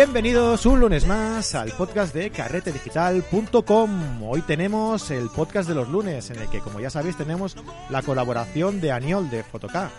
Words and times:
Bienvenidos 0.00 0.64
un 0.64 0.80
lunes 0.80 1.06
más 1.06 1.54
al 1.54 1.72
podcast 1.72 2.14
de 2.14 2.30
carretedigital.com. 2.30 4.22
Hoy 4.22 4.40
tenemos 4.40 5.10
el 5.10 5.28
podcast 5.28 5.68
de 5.68 5.74
los 5.74 5.90
lunes, 5.90 6.30
en 6.30 6.38
el 6.38 6.48
que, 6.48 6.60
como 6.60 6.80
ya 6.80 6.88
sabéis, 6.88 7.18
tenemos 7.18 7.54
la 7.90 8.00
colaboración 8.00 8.80
de 8.80 8.92
Aniol 8.92 9.28
de 9.28 9.42
Fotoca. 9.42 9.90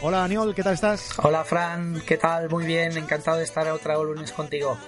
Hola 0.00 0.24
Aniol, 0.24 0.54
¿qué 0.54 0.62
tal 0.62 0.72
estás? 0.72 1.12
Hola 1.18 1.44
Fran, 1.44 2.02
¿qué 2.06 2.16
tal? 2.16 2.48
Muy 2.48 2.64
bien, 2.64 2.96
encantado 2.96 3.36
de 3.36 3.44
estar 3.44 3.68
otro 3.68 4.02
lunes 4.02 4.32
contigo. 4.32 4.78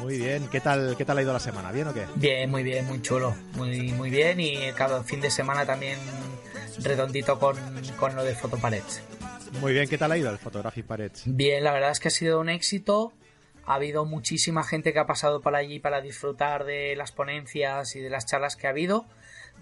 Muy 0.00 0.18
bien, 0.18 0.48
¿qué 0.48 0.60
tal, 0.60 0.96
qué 0.98 1.06
tal 1.06 1.16
ha 1.16 1.22
ido 1.22 1.32
la 1.32 1.40
semana? 1.40 1.72
¿Bien 1.72 1.88
o 1.88 1.94
qué? 1.94 2.04
Bien, 2.16 2.50
muy 2.50 2.62
bien, 2.62 2.86
muy 2.86 3.00
chulo, 3.00 3.34
muy, 3.54 3.90
muy 3.92 4.10
bien 4.10 4.38
y 4.38 4.70
cada 4.76 5.02
fin 5.02 5.22
de 5.22 5.30
semana 5.30 5.64
también 5.64 5.98
redondito 6.82 7.38
con, 7.38 7.56
con 7.98 8.14
lo 8.14 8.22
de 8.22 8.34
Fotoparets. 8.34 9.00
Muy 9.62 9.72
bien, 9.72 9.88
¿qué 9.88 9.96
tal 9.96 10.12
ha 10.12 10.18
ido 10.18 10.30
el 10.30 10.36
Photographic 10.36 10.84
Parets? 10.84 11.22
Bien, 11.24 11.64
la 11.64 11.72
verdad 11.72 11.90
es 11.90 12.00
que 12.00 12.08
ha 12.08 12.10
sido 12.10 12.38
un 12.38 12.50
éxito. 12.50 13.14
Ha 13.70 13.74
habido 13.74 14.04
muchísima 14.04 14.64
gente 14.64 14.92
que 14.92 14.98
ha 14.98 15.06
pasado 15.06 15.40
por 15.42 15.54
allí 15.54 15.78
para 15.78 16.00
disfrutar 16.00 16.64
de 16.64 16.96
las 16.96 17.12
ponencias 17.12 17.94
y 17.94 18.00
de 18.00 18.10
las 18.10 18.26
charlas 18.26 18.56
que 18.56 18.66
ha 18.66 18.70
habido. 18.70 19.06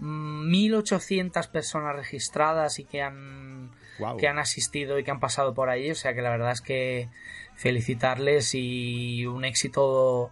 1.800 0.01 1.47
personas 1.51 1.95
registradas 1.95 2.79
y 2.79 2.85
que 2.85 3.03
han, 3.03 3.69
que 4.17 4.27
han 4.27 4.39
asistido 4.39 4.97
y 4.97 5.03
que 5.03 5.11
han 5.11 5.19
pasado 5.19 5.53
por 5.53 5.69
allí. 5.69 5.91
O 5.91 5.95
sea 5.95 6.15
que 6.15 6.23
la 6.23 6.31
verdad 6.31 6.53
es 6.53 6.61
que 6.61 7.09
felicitarles 7.53 8.55
y 8.55 9.27
un 9.27 9.45
éxito 9.45 10.31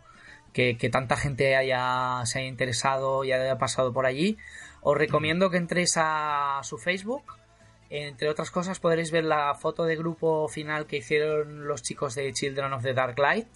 que, 0.54 0.90
tanta 0.92 1.16
gente 1.16 1.56
haya, 1.56 2.26
se 2.26 2.40
haya 2.40 2.48
interesado 2.48 3.26
y 3.26 3.32
haya 3.32 3.60
pasado 3.60 3.94
por 3.94 4.08
allí. 4.08 4.40
Os 4.82 4.98
recomiendo 4.98 5.52
que 5.52 5.58
entréis 5.58 5.94
a 5.98 6.62
su 6.64 6.80
Facebook. 6.80 7.26
Entre 7.90 8.30
otras 8.30 8.52
cosas 8.52 8.80
podréis 8.80 9.12
ver 9.12 9.24
la 9.24 9.54
foto 9.56 9.86
de 9.86 9.96
grupo 9.96 10.48
final 10.48 10.88
que 10.88 10.98
hicieron 10.98 11.68
los 11.68 11.82
chicos 11.82 12.16
de 12.16 12.34
Children 12.34 12.74
of 12.74 12.84
the 12.84 12.94
Dark 12.94 13.18
Light. 13.18 13.48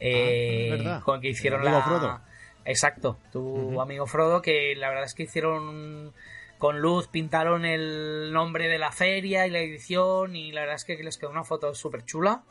Eh, 0.00 0.84
ah, 0.86 1.02
con 1.04 1.20
que 1.20 1.28
hicieron 1.28 1.64
la... 1.64 1.82
Frodo. 1.82 2.20
Exacto, 2.64 3.18
tu 3.32 3.80
amigo 3.80 4.06
Frodo, 4.06 4.40
que 4.40 4.74
la 4.76 4.88
verdad 4.88 5.04
es 5.04 5.14
que 5.14 5.24
hicieron 5.24 6.12
con 6.58 6.80
luz, 6.80 7.08
pintaron 7.08 7.64
el 7.64 8.32
nombre 8.32 8.68
de 8.68 8.78
la 8.78 8.92
feria 8.92 9.46
y 9.46 9.50
la 9.50 9.58
edición 9.58 10.36
y 10.36 10.52
la 10.52 10.60
verdad 10.60 10.76
es 10.76 10.84
que 10.84 11.02
les 11.02 11.18
quedó 11.18 11.30
una 11.30 11.44
foto 11.44 11.74
súper 11.74 12.04
chula. 12.04 12.44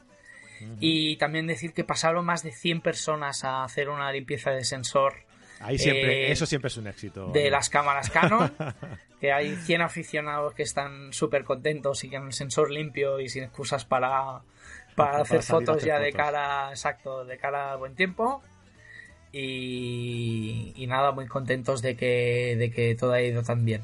Y 0.79 1.15
también 1.15 1.47
decir 1.47 1.73
que 1.73 1.83
pasaron 1.83 2.23
más 2.23 2.43
de 2.43 2.51
100 2.51 2.81
personas 2.81 3.43
a 3.43 3.63
hacer 3.63 3.89
una 3.89 4.11
limpieza 4.11 4.51
de 4.51 4.63
sensor. 4.63 5.23
Ahí 5.61 5.77
siempre, 5.77 6.27
eh, 6.27 6.31
eso 6.31 6.45
siempre 6.45 6.67
es 6.67 6.77
un 6.77 6.87
éxito. 6.87 7.31
De 7.31 7.49
las 7.49 7.69
cámaras 7.69 8.09
Canon. 8.09 8.51
que 9.21 9.31
hay 9.31 9.55
100 9.55 9.81
aficionados 9.81 10.53
que 10.55 10.63
están 10.63 11.13
súper 11.13 11.43
contentos 11.43 12.03
y 12.03 12.09
que 12.09 12.17
han 12.17 12.27
el 12.27 12.33
sensor 12.33 12.71
limpio 12.71 13.19
y 13.19 13.29
sin 13.29 13.43
excusas 13.43 13.85
para, 13.85 14.41
para, 14.95 15.21
hacer 15.21 15.43
fotos 15.43 15.83
ya 15.83 15.99
de 15.99 16.11
cara, 16.11 16.69
exacto, 16.71 17.23
de 17.23 17.37
cara 17.37 17.73
a 17.73 17.75
buen 17.75 17.93
tiempo. 17.93 18.41
Y, 19.31 20.73
y, 20.75 20.87
nada, 20.87 21.11
muy 21.11 21.27
contentos 21.27 21.81
de 21.81 21.95
que, 21.95 22.55
de 22.57 22.71
que 22.71 22.95
todo 22.95 23.13
ha 23.13 23.21
ido 23.21 23.43
tan 23.43 23.63
bien. 23.63 23.83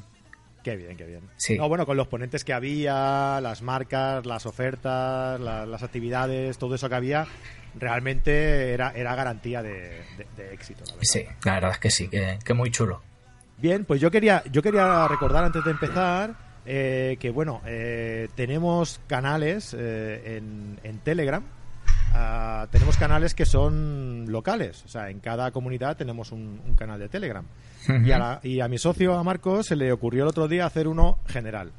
Qué 0.62 0.76
bien, 0.76 0.96
qué 0.96 1.04
bien. 1.04 1.22
Sí. 1.36 1.56
No, 1.56 1.68
bueno, 1.68 1.86
con 1.86 1.96
los 1.96 2.08
ponentes 2.08 2.44
que 2.44 2.52
había, 2.52 3.40
las 3.40 3.62
marcas, 3.62 4.26
las 4.26 4.46
ofertas, 4.46 5.40
las 5.40 5.82
actividades, 5.82 6.58
todo 6.58 6.74
eso 6.74 6.88
que 6.88 6.94
había, 6.94 7.26
realmente 7.74 8.72
era, 8.72 8.90
era 8.90 9.14
garantía 9.14 9.62
de, 9.62 10.02
éxito. 10.52 10.84
sí, 11.00 11.24
la 11.44 11.54
verdad 11.54 11.70
es 11.72 11.78
que 11.78 11.90
sí, 11.90 12.08
que, 12.08 12.38
que, 12.44 12.54
muy 12.54 12.70
chulo. 12.70 13.02
Bien, 13.58 13.84
pues 13.84 14.00
yo 14.00 14.10
quería, 14.10 14.42
yo 14.50 14.62
quería 14.62 15.06
recordar 15.08 15.44
antes 15.44 15.64
de 15.64 15.70
empezar 15.70 16.34
eh, 16.66 17.16
que, 17.20 17.30
bueno, 17.30 17.62
eh, 17.66 18.28
tenemos 18.34 19.00
canales 19.06 19.74
eh, 19.78 20.36
en, 20.36 20.78
en 20.82 20.98
Telegram 20.98 21.42
Ah, 22.14 22.66
tenemos 22.70 22.96
canales 22.96 23.34
que 23.34 23.46
son 23.46 24.26
locales, 24.28 24.84
o 24.84 24.88
sea, 24.88 25.10
en 25.10 25.20
cada 25.20 25.50
comunidad 25.50 25.96
tenemos 25.96 26.32
un, 26.32 26.74
canal 26.76 26.98
de 26.98 27.08
Telegram. 27.08 27.44
Y, 28.42 28.60
a 28.60 28.68
mi 28.68 28.78
socio, 28.78 29.14
a 29.14 29.22
Marcos, 29.22 29.66
se 29.66 29.76
le 29.76 29.92
ocurrió 29.92 30.24
el 30.24 30.28
otro 30.28 30.48
día 30.48 30.66
hacer 30.66 30.88
uno 30.88 31.18
general. 31.26 31.72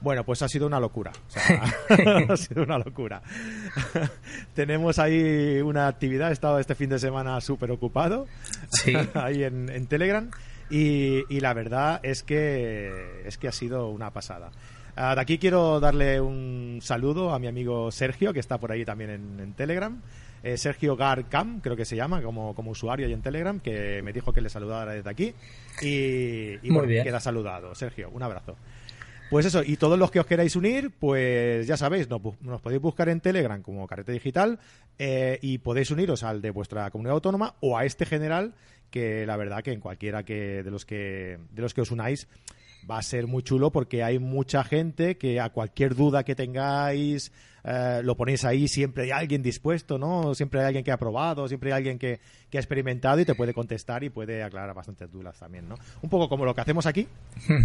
Bueno, 0.00 0.24
pues 0.24 0.42
ha 0.42 0.48
sido 0.48 0.66
una 0.66 0.80
locura. 0.80 1.12
ha 2.28 2.36
sido 2.36 2.64
una 2.64 2.78
locura. 2.78 3.22
Tenemos 4.54 4.98
ahí 4.98 5.60
una 5.60 5.86
actividad, 5.86 6.30
he 6.30 6.32
estado 6.32 6.58
este 6.58 6.74
fin 6.74 6.90
de 6.90 6.98
semana 6.98 7.40
súper 7.40 7.70
ocupado 7.70 8.26
ahí 9.14 9.44
en, 9.44 9.86
Telegram 9.86 10.30
y, 10.70 11.22
y, 11.32 11.40
la 11.40 11.54
verdad 11.54 12.00
es 12.02 12.22
que, 12.22 13.22
es 13.24 13.38
que 13.38 13.48
ha 13.48 13.52
sido 13.52 13.88
una 13.90 14.10
pasada. 14.10 14.50
Ah, 14.94 15.14
de 15.14 15.20
aquí 15.22 15.38
quiero 15.38 15.80
darle 15.80 16.20
un 16.20 16.80
saludo 16.82 17.32
a 17.32 17.38
mi 17.38 17.46
amigo 17.46 17.90
Sergio, 17.90 18.32
que 18.32 18.40
está 18.40 18.58
por 18.58 18.72
ahí 18.72 18.84
también 18.84 19.10
en, 19.40 19.54
Telegram. 19.54 20.00
Eh, 20.42 20.56
Sergio 20.56 20.96
Garcam, 20.96 21.60
creo 21.60 21.76
que 21.76 21.84
se 21.84 21.96
llama, 21.96 22.20
como, 22.22 22.54
como 22.54 22.72
usuario 22.72 23.06
ahí 23.06 23.12
en 23.12 23.22
Telegram, 23.22 23.60
que 23.60 24.02
me 24.02 24.12
dijo 24.12 24.32
que 24.32 24.40
le 24.40 24.48
saludara 24.48 24.92
desde 24.92 25.10
aquí. 25.10 25.34
Y, 25.80 26.68
bueno, 26.70 26.88
queda 26.88 27.20
saludado. 27.20 27.74
Sergio, 27.74 28.10
un 28.10 28.22
abrazo. 28.22 28.56
Pues 29.32 29.46
eso, 29.46 29.62
y 29.64 29.78
todos 29.78 29.98
los 29.98 30.10
que 30.10 30.20
os 30.20 30.26
queráis 30.26 30.56
unir, 30.56 30.90
pues 30.90 31.66
ya 31.66 31.78
sabéis, 31.78 32.06
nos, 32.10 32.20
podéis 32.60 32.82
buscar 32.82 33.08
en 33.08 33.20
Telegram 33.20 33.62
como 33.62 33.86
Carrete 33.86 34.12
Digital 34.12 34.58
eh, 34.98 35.38
y 35.40 35.56
podéis 35.56 35.90
uniros 35.90 36.22
al 36.22 36.42
de 36.42 36.50
vuestra 36.50 36.90
comunidad 36.90 37.14
autónoma 37.14 37.54
o 37.60 37.78
a 37.78 37.86
este 37.86 38.04
general, 38.04 38.52
que 38.90 39.24
la 39.24 39.38
verdad 39.38 39.62
que 39.62 39.72
en 39.72 39.80
cualquiera 39.80 40.22
que 40.22 40.62
de 40.62 40.70
los 40.70 40.84
que 40.84 41.38
de 41.50 41.62
los 41.62 41.72
que 41.72 41.80
os 41.80 41.90
unáis 41.90 42.28
va 42.88 42.98
a 42.98 43.02
ser 43.02 43.26
muy 43.26 43.42
chulo 43.42 43.72
porque 43.72 44.02
hay 44.02 44.18
mucha 44.18 44.64
gente 44.64 45.16
que 45.16 45.40
a 45.40 45.48
cualquier 45.48 45.94
duda 45.94 46.24
que 46.24 46.34
tengáis 46.34 47.32
eh, 47.64 48.00
lo 48.02 48.16
ponéis 48.16 48.44
ahí, 48.44 48.68
siempre 48.68 49.04
hay 49.04 49.10
alguien 49.10 49.42
dispuesto, 49.42 49.98
¿no? 49.98 50.34
Siempre 50.34 50.60
hay 50.60 50.66
alguien 50.66 50.84
que 50.84 50.92
ha 50.92 50.96
probado, 50.96 51.46
siempre 51.48 51.72
hay 51.72 51.76
alguien 51.78 51.98
que, 51.98 52.20
ha 52.52 52.58
experimentado 52.58 53.20
y 53.20 53.24
te 53.24 53.34
puede 53.34 53.54
contestar 53.54 54.04
y 54.04 54.10
puede 54.10 54.42
aclarar 54.42 54.74
bastantes 54.74 55.10
dudas 55.10 55.38
también, 55.38 55.68
¿no? 55.68 55.76
Un 56.02 56.10
poco 56.10 56.28
como 56.28 56.44
lo 56.44 56.54
que 56.54 56.60
hacemos 56.60 56.86
aquí, 56.86 57.08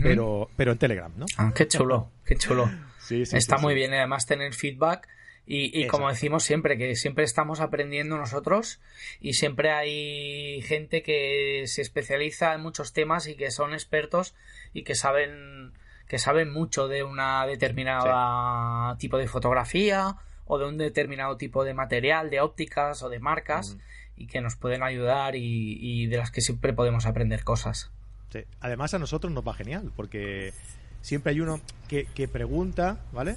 pero, 0.02 0.50
pero 0.56 0.72
en 0.72 0.78
Telegram, 0.78 1.12
¿no? 1.18 1.26
Ah, 1.38 1.52
qué 1.54 1.68
chulo, 1.68 2.10
qué 2.26 2.36
chulo. 2.36 2.70
Está 3.10 3.58
muy 3.58 3.74
bien, 3.74 3.94
además 3.94 4.26
tener 4.26 4.54
feedback 4.54 5.08
y, 5.50 5.88
como 5.88 6.10
decimos 6.10 6.44
siempre, 6.44 6.78
que 6.78 6.94
siempre 6.98 7.24
estamos 7.24 7.62
aprendiendo 7.62 8.18
nosotros 8.18 8.82
y 9.22 9.34
siempre 9.34 9.72
hay 9.72 10.62
gente 10.62 11.02
que 11.02 11.64
se 11.68 11.82
especializa 11.82 12.54
en 12.54 12.62
muchos 12.62 12.92
temas 12.92 13.28
y 13.28 13.36
que 13.36 13.50
son 13.50 13.74
expertos 13.74 14.36
y 14.74 14.84
que 14.84 14.94
saben 14.94 15.72
que 16.08 16.20
saben 16.20 16.52
mucho 16.52 16.88
de 16.88 17.04
una 17.04 17.46
determinada 17.46 18.98
tipo 18.98 19.18
de 19.18 19.28
fotografía 19.28 20.16
o 20.46 20.58
de 20.58 20.66
un 20.66 20.78
determinado 20.78 21.38
tipo 21.38 21.64
de 21.64 21.74
material, 21.74 22.30
de 22.30 22.40
ópticas 22.40 23.04
o 23.04 23.10
de 23.10 23.20
marcas 23.20 23.78
y 24.16 24.28
que 24.28 24.42
nos 24.42 24.56
pueden 24.56 24.84
ayudar 24.84 25.36
y, 25.36 26.08
de 26.08 26.18
las 26.18 26.32
que 26.32 26.42
siempre 26.42 26.74
podemos 26.74 27.06
aprender 27.06 27.44
cosas. 27.44 27.92
Sí. 28.32 28.40
Además 28.62 28.94
a 28.94 29.00
nosotros 29.00 29.32
nos 29.32 29.46
va 29.46 29.54
genial 29.54 29.92
porque 29.96 30.54
siempre 31.02 31.32
hay 31.32 31.42
uno 31.42 31.62
que, 31.88 32.06
que 32.16 32.28
pregunta, 32.28 33.00
¿vale? 33.12 33.36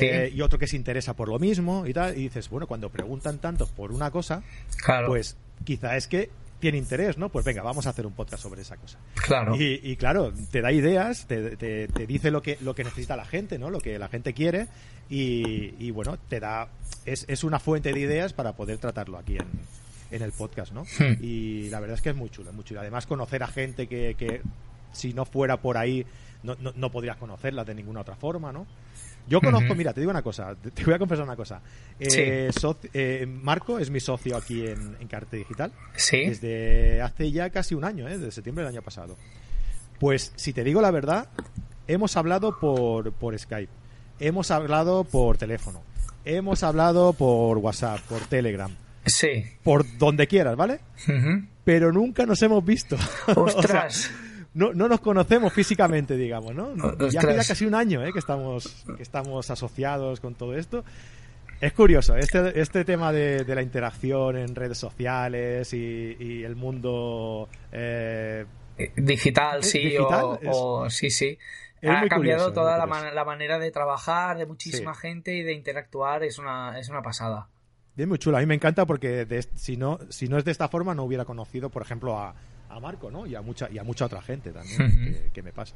Eh, 0.00 0.32
y 0.34 0.42
otro 0.42 0.58
que 0.58 0.66
se 0.66 0.76
interesa 0.76 1.14
por 1.14 1.28
lo 1.28 1.38
mismo 1.38 1.86
y 1.86 1.92
tal. 1.92 2.16
Y 2.16 2.22
dices, 2.22 2.48
bueno, 2.50 2.66
cuando 2.66 2.90
preguntan 2.90 3.38
tanto 3.38 3.66
por 3.66 3.92
una 3.92 4.10
cosa, 4.10 4.42
pues 5.06 5.36
quizá 5.64 5.96
es 5.96 6.08
que 6.08 6.30
tiene 6.58 6.78
interés, 6.78 7.18
¿no? 7.18 7.28
Pues 7.28 7.44
venga, 7.44 7.62
vamos 7.62 7.86
a 7.86 7.90
hacer 7.90 8.06
un 8.06 8.12
podcast 8.12 8.42
sobre 8.42 8.62
esa 8.62 8.76
cosa. 8.76 8.98
Claro. 9.14 9.54
Y, 9.58 9.96
claro, 9.96 10.32
te 10.50 10.60
da 10.60 10.72
ideas, 10.72 11.26
te, 11.26 11.56
te, 11.56 12.06
dice 12.06 12.30
lo 12.30 12.42
que, 12.42 12.58
lo 12.60 12.74
que 12.74 12.84
necesita 12.84 13.16
la 13.16 13.24
gente, 13.24 13.58
¿no? 13.58 13.70
Lo 13.70 13.78
que 13.80 13.98
la 13.98 14.08
gente 14.08 14.34
quiere 14.34 14.68
y, 15.08 15.90
bueno, 15.90 16.18
te 16.28 16.40
da, 16.40 16.68
es, 17.04 17.24
es, 17.28 17.44
una 17.44 17.58
fuente 17.58 17.92
de 17.92 18.00
ideas 18.00 18.32
para 18.32 18.52
poder 18.54 18.78
tratarlo 18.78 19.18
aquí 19.18 19.36
en, 19.36 19.46
en 20.10 20.22
el 20.22 20.32
podcast, 20.32 20.72
¿no? 20.72 20.82
Hmm. 20.82 21.22
Y 21.22 21.68
la 21.70 21.80
verdad 21.80 21.96
es 21.96 22.02
que 22.02 22.10
es 22.10 22.16
muy 22.16 22.30
chulo, 22.30 22.52
muy 22.52 22.64
chulo. 22.64 22.80
Además, 22.80 23.06
conocer 23.06 23.42
a 23.42 23.46
gente 23.46 23.86
que, 23.86 24.14
que 24.18 24.42
si 24.92 25.12
no 25.12 25.24
fuera 25.24 25.58
por 25.58 25.76
ahí 25.76 26.04
no, 26.42 26.56
no, 26.60 26.72
no 26.74 26.90
podrías 26.90 27.16
conocerla 27.16 27.64
de 27.64 27.74
ninguna 27.74 28.00
otra 28.00 28.16
forma, 28.16 28.52
¿no? 28.52 28.66
Yo 29.28 29.40
conozco, 29.40 29.74
mira, 29.74 29.92
te 29.92 30.00
digo 30.00 30.10
una 30.10 30.22
cosa, 30.22 30.54
te 30.56 30.84
voy 30.84 30.94
a 30.94 30.98
confesar 30.98 31.24
una 31.24 31.36
cosa. 31.36 31.60
Eh, 32.00 32.50
eh, 32.94 33.26
Marco 33.26 33.78
es 33.78 33.90
mi 33.90 34.00
socio 34.00 34.36
aquí 34.36 34.66
en, 34.66 34.96
en 34.98 35.08
Carte 35.08 35.36
Digital. 35.36 35.72
Sí. 35.94 36.26
Desde 36.26 37.02
hace 37.02 37.30
ya 37.30 37.50
casi 37.50 37.74
un 37.74 37.84
año, 37.84 38.08
¿eh? 38.08 38.16
desde 38.16 38.32
septiembre 38.32 38.64
del 38.64 38.74
año 38.74 38.82
pasado. 38.82 39.16
Pues, 40.00 40.32
si 40.36 40.52
te 40.52 40.64
digo 40.64 40.80
la 40.80 40.90
verdad, 40.90 41.28
hemos 41.86 42.16
hablado 42.16 42.58
por, 42.58 43.12
por 43.12 43.38
Skype, 43.38 43.72
hemos 44.18 44.50
hablado 44.50 45.04
por 45.04 45.36
teléfono, 45.36 45.82
hemos 46.24 46.62
hablado 46.62 47.12
por 47.12 47.58
WhatsApp, 47.58 48.00
por 48.08 48.20
Telegram. 48.20 48.74
Sí. 49.04 49.44
Por 49.62 49.98
donde 49.98 50.26
quieras, 50.26 50.56
¿vale? 50.56 50.80
Pero 51.64 51.92
nunca 51.92 52.26
nos 52.26 52.42
hemos 52.42 52.64
visto. 52.64 52.96
Ostras 53.36 54.10
no, 54.54 54.72
no 54.72 54.88
nos 54.88 55.00
conocemos 55.00 55.52
físicamente, 55.52 56.16
digamos, 56.16 56.54
¿no? 56.54 56.74
Ya 57.08 57.20
hace 57.20 57.36
ya 57.36 57.44
casi 57.44 57.66
un 57.66 57.74
año 57.74 58.04
¿eh? 58.04 58.12
que, 58.12 58.18
estamos, 58.18 58.84
que 58.96 59.02
estamos 59.02 59.50
asociados 59.50 60.20
con 60.20 60.34
todo 60.34 60.56
esto. 60.56 60.84
Es 61.60 61.72
curioso, 61.72 62.16
este, 62.16 62.60
este 62.60 62.84
tema 62.84 63.12
de, 63.12 63.44
la 63.44 63.62
interacción 63.62 64.36
en 64.36 64.54
redes 64.54 64.78
sociales 64.78 65.72
y, 65.72 66.44
el 66.44 66.54
mundo 66.54 67.48
eh, 67.72 68.46
digital, 68.96 69.64
sí, 69.64 69.96
o, 69.98 70.88
sí, 70.88 71.10
sí. 71.10 71.36
Ha 71.82 72.06
cambiado 72.08 72.52
toda 72.52 72.76
la, 72.76 73.24
manera 73.24 73.58
de 73.58 73.70
trabajar 73.70 74.38
de 74.38 74.46
muchísima 74.46 74.94
gente 74.94 75.34
y 75.34 75.42
de 75.42 75.52
interactuar, 75.52 76.22
es 76.24 76.38
una, 76.38 76.78
es 76.78 76.88
una 76.88 77.02
pasada. 77.02 77.48
Bien, 77.96 78.08
muy 78.08 78.18
chulo. 78.18 78.36
A 78.36 78.40
mí 78.40 78.46
me 78.46 78.54
encanta 78.54 78.86
porque 78.86 79.26
si, 79.56 79.76
no, 79.76 79.98
si 80.08 80.28
no 80.28 80.38
es 80.38 80.44
de 80.44 80.52
esta 80.52 80.68
forma 80.68 80.94
no 80.94 81.02
hubiera 81.02 81.24
conocido, 81.24 81.70
por 81.70 81.82
ejemplo, 81.82 82.16
a, 82.16 82.34
Marco, 82.80 83.10
¿no? 83.10 83.26
Y 83.26 83.34
a 83.34 83.42
mucha, 83.42 83.68
y 83.70 83.78
a 83.78 83.84
mucha 83.84 84.06
otra 84.06 84.22
gente 84.22 84.52
también 84.52 85.30
que, 85.32 85.42
me 85.42 85.52
pasa. 85.52 85.74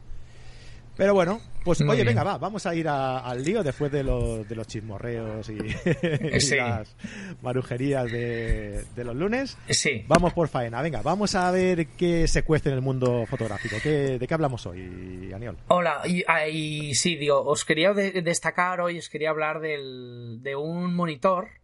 Pero 0.94 1.14
bueno, 1.14 1.40
pues 1.64 1.80
oye, 1.80 2.04
venga, 2.04 2.22
va, 2.22 2.36
vamos 2.36 2.66
a 2.66 2.74
ir 2.74 2.86
al 2.86 3.42
lío 3.42 3.62
después 3.62 3.90
de 3.90 4.04
los, 4.04 4.46
de 4.46 4.54
los 4.54 4.66
chismorreos 4.66 5.48
y, 5.48 5.56
las 6.56 6.94
marujerías 7.40 8.12
de, 8.12 8.84
los 8.96 9.16
lunes. 9.16 9.56
Sí. 9.70 10.04
Vamos 10.06 10.34
por 10.34 10.48
faena, 10.48 10.82
venga, 10.82 11.00
vamos 11.00 11.34
a 11.34 11.50
ver 11.50 11.86
qué 11.96 12.28
se 12.28 12.44
en 12.46 12.72
el 12.74 12.82
mundo 12.82 13.24
fotográfico. 13.26 13.76
¿Qué, 13.82 14.18
¿De 14.18 14.28
qué 14.28 14.34
hablamos 14.34 14.66
hoy, 14.66 15.32
Aniol? 15.34 15.56
Hola, 15.68 16.02
y, 16.06 16.94
sí, 16.94 17.16
digo, 17.16 17.42
os 17.42 17.64
quería 17.64 17.94
destacar 17.94 18.82
hoy, 18.82 18.98
os 18.98 19.08
quería 19.08 19.30
hablar 19.30 19.60
de 19.60 20.56
un 20.56 20.94
monitor. 20.94 21.62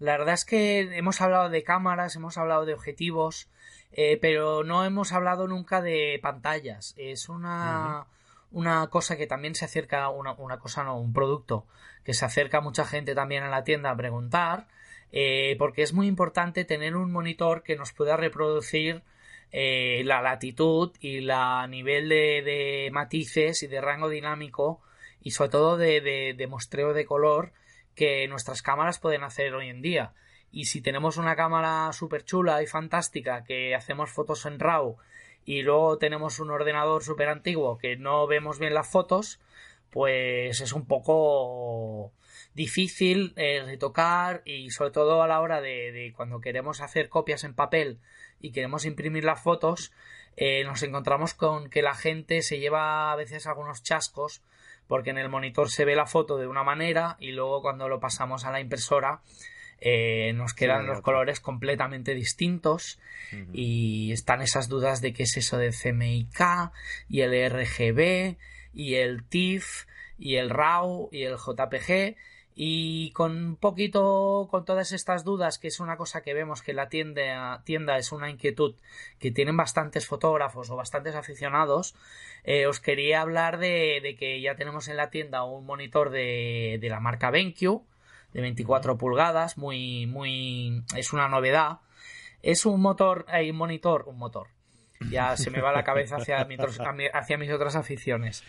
La 0.00 0.16
verdad 0.16 0.32
es 0.32 0.46
que 0.46 0.96
hemos 0.96 1.20
hablado 1.20 1.50
de 1.50 1.62
cámaras, 1.62 2.16
hemos 2.16 2.38
hablado 2.38 2.64
de 2.64 2.72
objetivos, 2.72 3.50
eh, 3.92 4.18
pero 4.20 4.64
no 4.64 4.84
hemos 4.84 5.12
hablado 5.12 5.48
nunca 5.48 5.82
de 5.82 6.18
pantallas. 6.22 6.94
Es 6.96 7.28
una 7.28 8.06
una 8.52 8.88
cosa 8.88 9.16
que 9.16 9.26
también 9.26 9.54
se 9.54 9.64
acerca, 9.64 10.08
una, 10.08 10.32
una 10.34 10.58
cosa 10.58 10.84
no, 10.84 10.98
un 10.98 11.12
producto 11.12 11.66
que 12.04 12.14
se 12.14 12.24
acerca 12.24 12.60
mucha 12.60 12.84
gente 12.84 13.14
también 13.14 13.42
a 13.42 13.50
la 13.50 13.64
tienda 13.64 13.90
a 13.90 13.96
preguntar, 13.96 14.66
eh, 15.12 15.56
porque 15.58 15.82
es 15.82 15.92
muy 15.92 16.06
importante 16.06 16.64
tener 16.64 16.96
un 16.96 17.12
monitor 17.12 17.62
que 17.62 17.76
nos 17.76 17.92
pueda 17.92 18.16
reproducir 18.16 19.02
eh, 19.52 20.02
la 20.04 20.22
latitud 20.22 20.92
y 21.00 21.20
la 21.20 21.66
nivel 21.66 22.08
de, 22.08 22.42
de, 22.42 22.90
matices 22.92 23.62
y 23.62 23.66
de 23.66 23.80
rango 23.80 24.08
dinámico 24.08 24.80
y 25.22 25.32
sobre 25.32 25.50
todo 25.50 25.76
de, 25.76 26.00
de, 26.00 26.34
de 26.36 26.46
mostreo 26.46 26.94
de 26.94 27.04
color 27.04 27.52
que 27.94 28.26
nuestras 28.28 28.62
cámaras 28.62 28.98
pueden 28.98 29.24
hacer 29.24 29.54
hoy 29.54 29.68
en 29.68 29.82
día. 29.82 30.12
Y 30.52 30.64
si 30.64 30.80
tenemos 30.80 31.16
una 31.16 31.36
cámara 31.36 31.92
súper 31.92 32.24
chula 32.24 32.62
y 32.62 32.66
fantástica 32.66 33.44
que 33.44 33.74
hacemos 33.74 34.10
fotos 34.10 34.46
en 34.46 34.58
RAW 34.58 34.96
y 35.44 35.62
luego 35.62 35.98
tenemos 35.98 36.38
un 36.40 36.50
ordenador 36.50 37.02
súper 37.02 37.28
antiguo 37.28 37.78
que 37.78 37.96
no 37.96 38.26
vemos 38.26 38.58
bien 38.58 38.74
las 38.74 38.88
fotos, 38.88 39.40
pues 39.90 40.60
es 40.60 40.72
un 40.72 40.86
poco 40.86 42.12
difícil 42.54 43.32
eh, 43.36 43.62
retocar 43.64 44.42
y 44.44 44.70
sobre 44.70 44.90
todo 44.90 45.22
a 45.22 45.28
la 45.28 45.40
hora 45.40 45.60
de, 45.60 46.12
cuando 46.16 46.40
queremos 46.40 46.80
hacer 46.80 47.08
copias 47.08 47.44
en 47.44 47.54
papel 47.54 47.98
y 48.40 48.52
queremos 48.52 48.84
imprimir 48.84 49.24
las 49.24 49.42
fotos, 49.42 49.92
eh, 50.36 50.64
nos 50.64 50.82
encontramos 50.82 51.34
con 51.34 51.70
que 51.70 51.82
la 51.82 51.94
gente 51.94 52.42
se 52.42 52.58
lleva 52.58 53.12
a 53.12 53.16
veces 53.16 53.46
algunos 53.46 53.82
chascos 53.82 54.42
porque 54.86 55.10
en 55.10 55.18
el 55.18 55.28
monitor 55.28 55.70
se 55.70 55.84
ve 55.84 55.94
la 55.94 56.06
foto 56.06 56.36
de 56.38 56.46
una 56.46 56.64
manera 56.64 57.16
y 57.20 57.32
luego 57.32 57.62
cuando 57.62 57.88
lo 57.88 58.00
pasamos 58.00 58.44
a 58.44 58.50
la 58.50 58.60
impresora 58.60 59.22
eh, 59.80 60.32
nos 60.34 60.52
quedan 60.54 60.86
los 60.86 61.00
colores 61.00 61.40
completamente 61.40 62.14
distintos 62.14 62.98
y 63.52 64.12
están 64.12 64.42
esas 64.42 64.68
dudas 64.68 65.00
de 65.00 65.12
qué 65.12 65.22
es 65.22 65.36
eso 65.36 65.56
de 65.56 65.70
CMYK 65.70 66.72
y 67.08 67.20
el 67.20 67.50
RGB 67.50 68.36
y 68.74 68.94
el 68.96 69.24
TIFF 69.24 69.86
y 70.18 70.36
el 70.36 70.50
RAW 70.50 71.08
y 71.12 71.22
el 71.22 71.36
JPG 71.36 72.16
y 72.54 73.12
con 73.12 73.32
un 73.32 73.56
poquito 73.56 74.48
con 74.50 74.64
todas 74.64 74.92
estas 74.92 75.24
dudas 75.24 75.58
que 75.58 75.68
es 75.68 75.80
una 75.80 75.96
cosa 75.96 76.22
que 76.22 76.34
vemos 76.34 76.60
que 76.60 76.74
la 76.74 76.88
tienda, 76.88 77.62
tienda 77.64 77.96
es 77.96 78.12
una 78.12 78.28
inquietud 78.28 78.74
que 79.18 79.30
tienen 79.30 79.56
bastantes 79.56 80.06
fotógrafos 80.06 80.68
o 80.68 80.76
bastantes 80.76 81.14
aficionados 81.14 81.94
eh, 82.44 82.66
os 82.66 82.80
quería 82.80 83.22
hablar 83.22 83.58
de, 83.58 84.16
que 84.18 84.40
ya 84.42 84.56
tenemos 84.56 84.88
en 84.88 84.98
la 84.98 85.10
tienda 85.10 85.44
un 85.44 85.64
monitor 85.64 86.10
de, 86.10 86.78
de 86.80 86.88
la 86.90 87.00
marca 87.00 87.30
BenQ 87.30 87.82
de 88.32 88.40
24 88.40 88.96
pulgadas, 88.96 89.58
muy, 89.58 90.06
muy, 90.06 90.84
es 90.96 91.12
una 91.12 91.28
novedad. 91.28 91.80
Es 92.42 92.64
un 92.64 92.80
motor, 92.80 93.26
hay 93.28 93.50
un 93.50 93.56
monitor, 93.56 94.04
un 94.06 94.18
motor. 94.18 94.48
Ya 95.10 95.36
se 95.36 95.50
me 95.50 95.60
va 95.60 95.72
la 95.72 95.84
cabeza 95.84 96.16
hacia, 96.16 96.46
hacia 97.14 97.38
mis 97.38 97.50
otras 97.50 97.76
aficiones. 97.76 98.44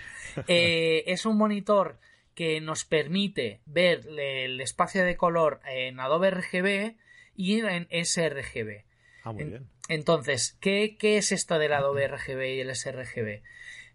Eh, 0.48 1.04
es 1.08 1.26
un 1.26 1.38
monitor 1.38 2.00
que 2.36 2.62
nos 2.62 2.86
permite 2.86 3.62
ver 3.66 4.08
el 4.08 4.60
espacio 4.62 5.04
de 5.04 5.18
color 5.18 5.60
en 5.66 6.00
Adobe 6.00 6.32
RGB 6.32 6.96
y 7.36 7.60
en 7.60 7.88
sRGB. 8.06 8.84
Ah, 9.24 9.32
muy 9.32 9.44
bien. 9.46 9.68
Entonces, 9.88 10.58
¿qué, 10.62 10.96
¿qué, 10.98 11.18
es 11.18 11.32
esto 11.32 11.60
del 11.60 11.74
Adobe 11.74 12.08
RGB 12.08 12.56
y 12.56 12.60
el 12.62 12.76
sRGB? 12.76 13.42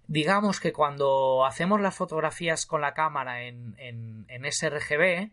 Digamos 0.08 0.60
que 0.60 0.72
cuando 0.72 1.44
hacemos 1.46 1.80
las 1.80 1.96
fotografías 1.96 2.66
con 2.66 2.80
la 2.80 2.94
cámara 2.94 3.44
en, 3.44 3.74
en, 3.78 4.26
en 4.28 4.52
sRGB, 4.52 5.30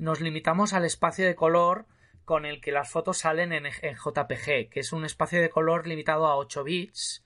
nos 0.00 0.20
limitamos 0.20 0.72
al 0.72 0.86
espacio 0.86 1.26
de 1.26 1.34
color 1.34 1.84
con 2.24 2.46
el 2.46 2.60
que 2.60 2.72
las 2.72 2.90
fotos 2.90 3.18
salen 3.18 3.52
en, 3.52 3.64
JPG, 3.64 4.70
que 4.70 4.80
es 4.80 4.92
un 4.92 5.04
espacio 5.04 5.40
de 5.42 5.50
color 5.50 5.86
limitado 5.86 6.26
a 6.26 6.36
8 6.36 6.64
bits. 6.64 7.22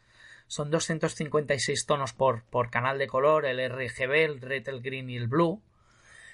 Son 0.49 0.71
256 0.71 1.87
tonos 1.87 2.13
por, 2.13 2.45
por 2.45 2.71
canal 2.71 2.99
de 2.99 3.07
color, 3.07 3.47
el 3.47 3.61
RGB, 3.71 4.13
el 4.13 4.41
red, 4.41 4.69
el 4.69 4.83
green 4.83 5.09
y 5.09 5.17
el 5.17 5.29
blue. 5.29 5.63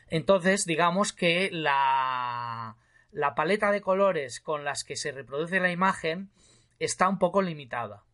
Entonces, 0.09 0.65
digamos 0.65 1.13
que 1.13 1.51
la, 1.53 2.77
la 3.13 3.35
paleta 3.35 3.71
de 3.71 3.83
colores 3.83 4.41
con 4.41 4.65
las 4.65 4.83
que 4.83 4.97
se 4.97 5.13
reproduce 5.13 5.61
la 5.61 5.71
imagen 5.71 6.31
está 6.79 7.09
un 7.09 7.19
poco 7.19 7.43
limitada. 7.43 8.05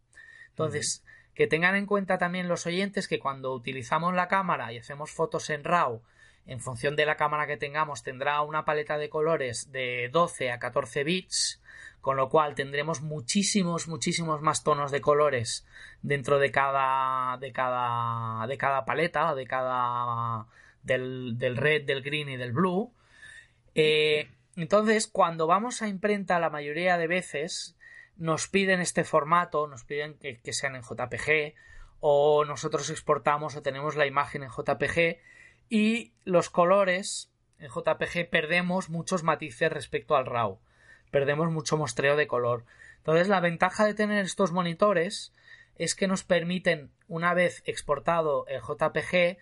Entonces, 0.48 1.04
que 1.34 1.46
tengan 1.46 1.76
en 1.76 1.86
cuenta 1.86 2.18
también 2.18 2.48
los 2.48 2.66
oyentes 2.66 3.06
que 3.06 3.20
cuando 3.20 3.52
utilizamos 3.52 4.14
la 4.14 4.26
cámara 4.26 4.72
y 4.72 4.78
hacemos 4.78 5.12
fotos 5.12 5.48
en 5.50 5.62
RAW 5.62 6.02
en 6.46 6.60
función 6.60 6.96
de 6.96 7.06
la 7.06 7.16
cámara 7.16 7.46
que 7.46 7.56
tengamos, 7.56 8.02
tendrá 8.02 8.40
una 8.42 8.64
paleta 8.64 8.98
de 8.98 9.08
colores 9.08 9.72
de 9.72 10.08
12 10.12 10.52
a 10.52 10.58
14 10.58 11.04
bits, 11.04 11.60
con 12.00 12.16
lo 12.16 12.28
cual 12.28 12.54
tendremos 12.54 13.02
muchísimos, 13.02 13.88
muchísimos 13.88 14.40
más 14.40 14.62
tonos 14.62 14.92
de 14.92 15.00
colores 15.00 15.66
dentro 16.02 16.38
de 16.38 16.52
cada, 16.52 17.36
de 17.38 17.52
cada, 17.52 18.46
de 18.46 18.56
cada 18.56 18.84
paleta, 18.84 19.34
de 19.34 19.46
cada, 19.46 20.46
del, 20.84 21.36
del 21.36 21.56
red, 21.56 21.84
del 21.84 22.02
green 22.02 22.28
y 22.28 22.36
del 22.36 22.52
blue. 22.52 22.92
Eh, 23.74 24.30
entonces, 24.54 25.08
cuando 25.08 25.48
vamos 25.48 25.82
a 25.82 25.88
imprenta, 25.88 26.38
la 26.38 26.48
mayoría 26.48 26.96
de 26.96 27.08
veces 27.08 27.76
nos 28.16 28.46
piden 28.46 28.80
este 28.80 29.02
formato, 29.02 29.66
nos 29.66 29.82
piden 29.82 30.14
que, 30.14 30.38
que 30.40 30.52
sean 30.52 30.76
en 30.76 30.82
JPG, 30.82 31.54
o 31.98 32.44
nosotros 32.44 32.88
exportamos 32.90 33.56
o 33.56 33.62
tenemos 33.62 33.96
la 33.96 34.06
imagen 34.06 34.44
en 34.44 34.50
JPG 34.50 35.18
y 35.68 36.12
los 36.24 36.50
colores 36.50 37.30
en 37.58 37.68
JPG 37.68 38.28
perdemos 38.30 38.90
muchos 38.90 39.22
matices 39.22 39.72
respecto 39.72 40.16
al 40.16 40.26
RAW. 40.26 40.58
Perdemos 41.10 41.50
mucho 41.50 41.76
mostreo 41.76 42.16
de 42.16 42.26
color. 42.26 42.64
Entonces 42.98 43.28
la 43.28 43.40
ventaja 43.40 43.86
de 43.86 43.94
tener 43.94 44.24
estos 44.24 44.52
monitores 44.52 45.32
es 45.76 45.94
que 45.94 46.08
nos 46.08 46.24
permiten, 46.24 46.90
una 47.08 47.34
vez 47.34 47.62
exportado 47.66 48.46
el 48.48 48.60
JPG, 48.60 49.38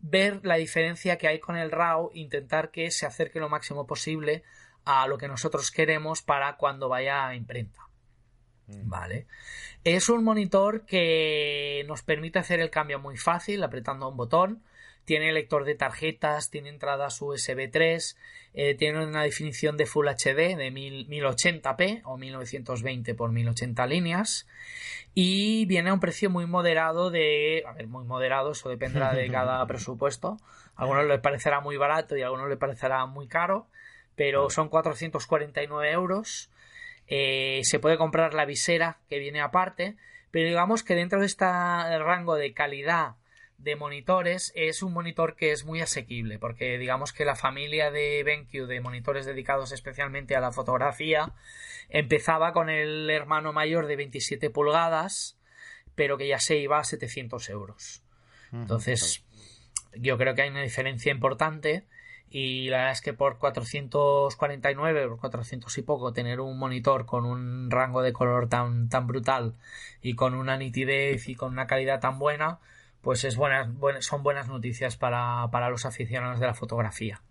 ver 0.00 0.40
la 0.44 0.56
diferencia 0.56 1.18
que 1.18 1.28
hay 1.28 1.40
con 1.40 1.56
el 1.56 1.70
RAW, 1.70 2.10
intentar 2.14 2.70
que 2.70 2.90
se 2.90 3.06
acerque 3.06 3.40
lo 3.40 3.48
máximo 3.48 3.86
posible 3.86 4.42
a 4.84 5.06
lo 5.06 5.18
que 5.18 5.28
nosotros 5.28 5.70
queremos 5.70 6.22
para 6.22 6.56
cuando 6.56 6.88
vaya 6.88 7.26
a 7.26 7.34
imprenta. 7.34 7.88
Mm. 8.68 8.88
Vale. 8.88 9.26
Es 9.84 10.08
un 10.08 10.24
monitor 10.24 10.84
que 10.84 11.84
nos 11.88 12.02
permite 12.02 12.38
hacer 12.38 12.60
el 12.60 12.70
cambio 12.70 12.98
muy 12.98 13.16
fácil 13.16 13.62
apretando 13.62 14.08
un 14.08 14.16
botón 14.16 14.62
tiene 15.08 15.32
lector 15.32 15.64
de 15.64 15.74
tarjetas, 15.74 16.50
tiene 16.50 16.68
entradas 16.68 17.22
USB 17.22 17.70
3, 17.72 18.18
eh, 18.52 18.74
tiene 18.74 19.06
una 19.06 19.22
definición 19.22 19.78
de 19.78 19.86
Full 19.86 20.06
HD 20.06 20.54
de 20.54 20.70
1080p 20.70 22.02
o 22.04 22.18
1920 22.18 23.14
por 23.14 23.32
1080 23.32 23.86
líneas 23.86 24.46
y 25.14 25.64
viene 25.64 25.88
a 25.88 25.94
un 25.94 26.00
precio 26.00 26.28
muy 26.28 26.44
moderado 26.44 27.10
de, 27.10 27.64
a 27.66 27.72
ver, 27.72 27.86
muy 27.86 28.04
moderado, 28.04 28.52
eso 28.52 28.68
dependerá 28.68 29.14
de 29.14 29.28
cada 29.32 29.66
presupuesto. 29.66 30.36
A 30.76 30.82
algunos 30.82 31.06
les 31.06 31.20
parecerá 31.20 31.60
muy 31.60 31.78
barato 31.78 32.14
y 32.14 32.20
a 32.20 32.26
algunos 32.26 32.50
les 32.50 32.58
parecerá 32.58 33.06
muy 33.06 33.28
caro, 33.28 33.66
pero 34.14 34.50
son 34.50 34.68
449 34.68 35.90
euros. 35.90 36.50
Eh, 37.06 37.62
se 37.62 37.78
puede 37.78 37.96
comprar 37.96 38.34
la 38.34 38.44
visera 38.44 38.98
que 39.08 39.18
viene 39.18 39.40
aparte, 39.40 39.96
pero 40.30 40.46
digamos 40.48 40.82
que 40.82 40.94
dentro 40.94 41.18
de 41.18 41.24
este 41.24 41.46
rango 41.46 42.34
de 42.34 42.52
calidad 42.52 43.14
de 43.58 43.74
monitores 43.74 44.52
es 44.54 44.82
un 44.82 44.92
monitor 44.92 45.34
que 45.34 45.50
es 45.50 45.64
muy 45.64 45.80
asequible 45.80 46.38
porque 46.38 46.78
digamos 46.78 47.12
que 47.12 47.24
la 47.24 47.34
familia 47.34 47.90
de 47.90 48.22
BenQ 48.24 48.68
de 48.68 48.80
monitores 48.80 49.26
dedicados 49.26 49.72
especialmente 49.72 50.36
a 50.36 50.40
la 50.40 50.52
fotografía 50.52 51.34
empezaba 51.88 52.52
con 52.52 52.70
el 52.70 53.10
hermano 53.10 53.52
mayor 53.52 53.86
de 53.86 53.96
27 53.96 54.50
pulgadas 54.50 55.36
pero 55.96 56.16
que 56.16 56.28
ya 56.28 56.38
se 56.38 56.56
iba 56.56 56.78
a 56.78 56.84
700 56.84 57.50
euros. 57.50 58.04
Entonces 58.52 59.24
yo 59.94 60.16
creo 60.16 60.36
que 60.36 60.42
hay 60.42 60.50
una 60.50 60.62
diferencia 60.62 61.10
importante 61.10 61.84
y 62.30 62.68
la 62.68 62.78
verdad 62.78 62.92
es 62.92 63.00
que 63.00 63.12
por 63.12 63.38
449 63.38 65.08
por 65.08 65.18
400 65.18 65.76
y 65.78 65.82
poco 65.82 66.12
tener 66.12 66.40
un 66.40 66.58
monitor 66.58 67.06
con 67.06 67.24
un 67.24 67.70
rango 67.70 68.02
de 68.02 68.12
color 68.12 68.48
tan 68.48 68.88
tan 68.88 69.08
brutal 69.08 69.56
y 70.00 70.14
con 70.14 70.34
una 70.34 70.56
nitidez 70.56 71.28
y 71.28 71.34
con 71.34 71.52
una 71.52 71.66
calidad 71.66 72.00
tan 72.00 72.20
buena 72.20 72.60
pues 73.08 73.24
es 73.24 73.36
buenas, 73.36 73.70
son 74.00 74.22
buenas 74.22 74.48
noticias 74.48 74.98
para, 74.98 75.70
los 75.70 75.86
aficionados 75.86 76.40
de 76.40 76.46
la 76.46 76.52
fotografía. 76.52 77.22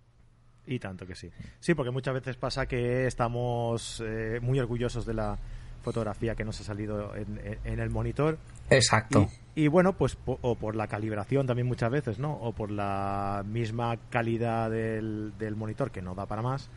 Y 0.66 0.80
tanto 0.80 1.06
que 1.06 1.14
sí. 1.14 1.30
Sí, 1.60 1.76
porque 1.76 1.92
muchas 1.92 2.16
veces 2.16 2.36
pasa 2.36 2.66
que 2.66 3.06
estamos 3.06 4.04
eh, 4.04 4.40
muy 4.42 4.60
orgullosos 4.60 5.06
de 5.06 5.14
la 5.14 5.38
fotografía 5.84 6.34
que 6.34 6.44
nos 6.44 6.60
ha 6.60 6.64
salido 6.64 7.14
en, 7.16 7.80
el 7.80 7.90
monitor. 7.92 8.40
Exacto. 8.72 9.28
Y, 9.54 9.68
bueno, 9.68 9.94
pues 9.94 10.18
o 10.26 10.56
por 10.56 10.76
la 10.76 10.88
calibración 10.88 11.46
también 11.46 11.68
muchas 11.68 11.92
veces, 11.92 12.18
¿no? 12.18 12.34
O 12.34 12.54
por 12.54 12.72
la 12.72 13.44
misma 13.46 13.98
calidad 14.10 14.72
del, 14.72 15.34
del 15.38 15.56
monitor 15.56 15.92
que 15.92 16.02
no 16.02 16.16
da 16.16 16.26
para 16.26 16.42
más 16.42 16.72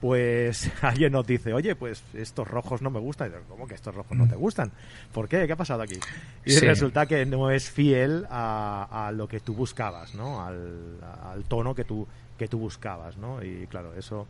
pues 0.00 0.70
alguien 0.82 1.12
nos 1.12 1.26
dice, 1.26 1.52
oye, 1.52 1.76
pues 1.76 2.02
estos 2.14 2.48
rojos 2.48 2.82
no 2.82 2.90
me 2.90 2.98
gustan. 3.00 3.30
Y 3.30 3.48
¿cómo 3.48 3.66
que 3.66 3.74
estos 3.74 3.94
rojos 3.94 4.16
no 4.16 4.26
te 4.28 4.36
gustan? 4.36 4.72
¿Por 5.12 5.28
qué? 5.28 5.46
¿Qué 5.46 5.52
ha 5.52 5.56
pasado 5.56 5.82
aquí? 5.82 5.98
Y 6.44 6.58
resulta 6.58 7.06
que 7.06 7.26
no 7.26 7.50
es 7.50 7.70
fiel 7.70 8.26
a, 8.30 9.12
lo 9.14 9.28
que 9.28 9.40
tú 9.40 9.54
buscabas, 9.54 10.14
¿no? 10.14 10.42
Al, 10.42 11.44
tono 11.48 11.74
que 11.74 11.84
tú, 11.84 12.06
que 12.38 12.48
tú 12.48 12.58
buscabas, 12.58 13.16
¿no? 13.16 13.42
Y 13.42 13.66
claro, 13.66 13.94
eso 13.94 14.26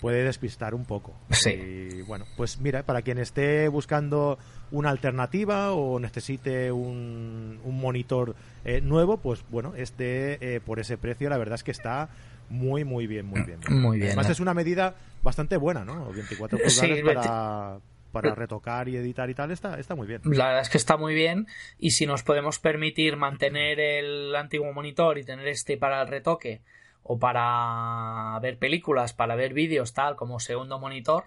puede 0.00 0.24
despistar 0.24 0.74
un 0.74 0.84
poco. 0.84 1.14
Sí. 1.30 1.50
Y 1.50 2.02
bueno, 2.02 2.26
pues 2.36 2.58
mira, 2.60 2.82
para 2.82 3.02
quien 3.02 3.18
esté 3.18 3.68
buscando 3.68 4.38
una 4.70 4.90
alternativa 4.90 5.72
o 5.72 5.98
necesite 5.98 6.70
un, 6.72 7.60
un 7.64 7.80
monitor 7.80 8.34
eh, 8.64 8.80
nuevo, 8.80 9.18
pues 9.18 9.44
bueno, 9.50 9.74
este 9.76 10.56
eh, 10.56 10.60
por 10.60 10.78
ese 10.78 10.98
precio 10.98 11.28
la 11.28 11.38
verdad 11.38 11.54
es 11.54 11.64
que 11.64 11.70
está 11.70 12.08
muy, 12.48 12.84
muy 12.84 13.06
bien, 13.06 13.26
muy 13.26 13.42
bien. 13.42 13.60
Muy 13.68 13.98
bien. 13.98 14.08
Además, 14.08 14.30
es 14.30 14.40
una 14.40 14.54
medida 14.54 14.94
bastante 15.22 15.56
buena, 15.56 15.84
¿no? 15.84 16.12
24 16.12 16.58
pulgadas 16.58 17.02
para, 17.02 17.78
para 18.12 18.34
retocar 18.34 18.88
y 18.88 18.96
editar 18.96 19.28
y 19.28 19.34
tal, 19.34 19.50
está, 19.50 19.78
está 19.78 19.94
muy 19.94 20.06
bien. 20.06 20.20
La 20.24 20.46
verdad 20.46 20.62
es 20.62 20.68
que 20.68 20.78
está 20.78 20.96
muy 20.96 21.14
bien. 21.14 21.46
Y 21.78 21.90
si 21.90 22.06
nos 22.06 22.22
podemos 22.22 22.58
permitir 22.58 23.16
mantener 23.16 23.80
el 23.80 24.34
antiguo 24.36 24.72
monitor 24.72 25.18
y 25.18 25.24
tener 25.24 25.48
este 25.48 25.76
para 25.76 26.00
el 26.02 26.08
retoque, 26.08 26.62
o 27.02 27.18
para 27.18 28.38
ver 28.40 28.58
películas, 28.58 29.12
para 29.12 29.36
ver 29.36 29.52
vídeos, 29.52 29.92
tal, 29.92 30.16
como 30.16 30.40
segundo 30.40 30.78
monitor, 30.78 31.24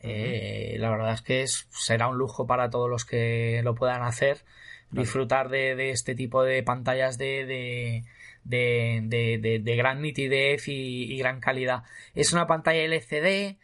eh, 0.00 0.76
la 0.78 0.90
verdad 0.90 1.14
es 1.14 1.22
que 1.22 1.42
es, 1.42 1.66
será 1.70 2.08
un 2.08 2.18
lujo 2.18 2.46
para 2.46 2.68
todos 2.68 2.90
los 2.90 3.06
que 3.06 3.62
lo 3.64 3.74
puedan 3.74 4.02
hacer. 4.02 4.44
Disfrutar 4.90 5.48
de, 5.48 5.74
de, 5.74 5.90
este 5.90 6.14
tipo 6.14 6.44
de 6.44 6.62
pantallas 6.62 7.18
de 7.18 7.46
de, 7.46 8.04
de, 8.44 9.74
gran 9.76 10.02
nitidez 10.02 10.68
y, 10.68 11.16
gran 11.18 11.40
calidad. 11.40 11.82
Es 12.14 12.32
una 12.32 12.46
pantalla 12.46 12.82
LCD, 12.82 13.58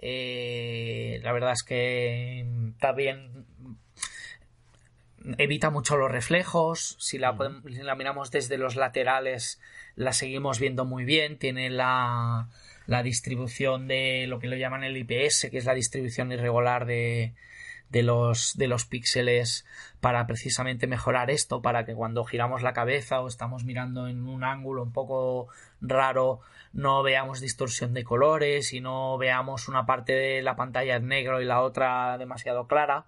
eh, 0.00 1.20
la 1.22 1.32
verdad 1.32 1.52
es 1.52 1.62
que 1.62 2.46
también 2.78 3.46
evita 5.38 5.70
mucho 5.70 5.96
los 5.96 6.10
reflejos, 6.10 6.96
si 6.98 7.18
la, 7.18 7.36
si 7.66 7.82
la 7.82 7.94
miramos 7.94 8.30
desde 8.30 8.58
los 8.58 8.76
laterales 8.76 9.60
la 9.96 10.12
seguimos 10.12 10.58
viendo 10.58 10.84
muy 10.84 11.04
bien, 11.04 11.38
tiene 11.38 11.70
la, 11.70 12.48
la 12.86 13.02
distribución 13.02 13.86
de 13.88 14.26
lo 14.26 14.38
que 14.38 14.48
lo 14.48 14.56
llaman 14.56 14.84
el 14.84 14.96
IPS, 14.96 15.48
que 15.50 15.58
es 15.58 15.64
la 15.64 15.74
distribución 15.74 16.32
irregular 16.32 16.84
de, 16.84 17.32
de 17.90 18.02
los, 18.02 18.56
de 18.56 18.66
los 18.66 18.84
píxeles 18.86 19.64
para 20.00 20.26
precisamente 20.26 20.86
mejorar 20.86 21.30
esto, 21.30 21.62
para 21.62 21.84
que 21.84 21.94
cuando 21.94 22.24
giramos 22.24 22.62
la 22.62 22.72
cabeza 22.72 23.20
o 23.20 23.28
estamos 23.28 23.64
mirando 23.64 24.08
en 24.08 24.26
un 24.26 24.44
ángulo 24.44 24.82
un 24.82 24.92
poco 24.92 25.48
raro 25.80 26.40
no 26.72 27.02
veamos 27.04 27.40
distorsión 27.40 27.94
de 27.94 28.02
colores 28.02 28.72
y 28.72 28.80
no 28.80 29.16
veamos 29.16 29.68
una 29.68 29.86
parte 29.86 30.12
de 30.12 30.42
la 30.42 30.56
pantalla 30.56 30.96
en 30.96 31.06
negro 31.06 31.40
y 31.40 31.44
la 31.44 31.62
otra 31.62 32.18
demasiado 32.18 32.66
clara. 32.66 33.06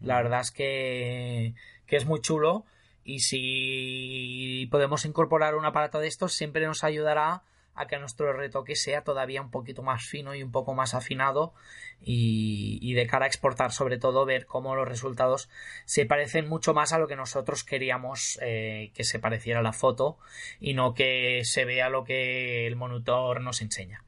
La 0.00 0.16
verdad 0.16 0.40
es 0.40 0.52
que, 0.52 1.54
que 1.86 1.96
es 1.96 2.06
muy 2.06 2.20
chulo 2.20 2.64
y 3.04 3.20
si 3.20 4.68
podemos 4.70 5.04
incorporar 5.04 5.56
un 5.56 5.64
aparato 5.64 5.98
de 5.98 6.06
estos 6.06 6.32
siempre 6.32 6.64
nos 6.66 6.84
ayudará 6.84 7.42
a 7.78 7.86
que 7.86 7.98
nuestro 7.98 8.32
retoque 8.32 8.74
sea 8.74 9.02
todavía 9.02 9.40
un 9.40 9.50
poquito 9.50 9.82
más 9.82 10.04
fino 10.04 10.34
y 10.34 10.42
un 10.42 10.50
poco 10.50 10.74
más 10.74 10.94
afinado 10.94 11.54
y, 12.00 12.92
de 12.94 13.06
cara 13.06 13.24
a 13.24 13.28
exportar 13.28 13.70
sobre 13.70 13.98
todo 13.98 14.26
ver 14.26 14.46
cómo 14.46 14.74
los 14.74 14.88
resultados 14.88 15.48
se 15.84 16.04
parecen 16.04 16.48
mucho 16.48 16.74
más 16.74 16.92
a 16.92 16.98
lo 16.98 17.06
que 17.06 17.16
nosotros 17.16 17.62
queríamos 17.62 18.38
eh, 18.42 18.90
que 18.94 19.04
se 19.04 19.20
pareciera 19.20 19.62
la 19.62 19.72
foto 19.72 20.18
y 20.60 20.74
no 20.74 20.94
que 20.94 21.42
se 21.44 21.64
vea 21.64 21.88
lo 21.88 22.04
que 22.04 22.66
el 22.66 22.74
monitor 22.74 23.40
nos 23.40 23.62
enseña. 23.62 24.02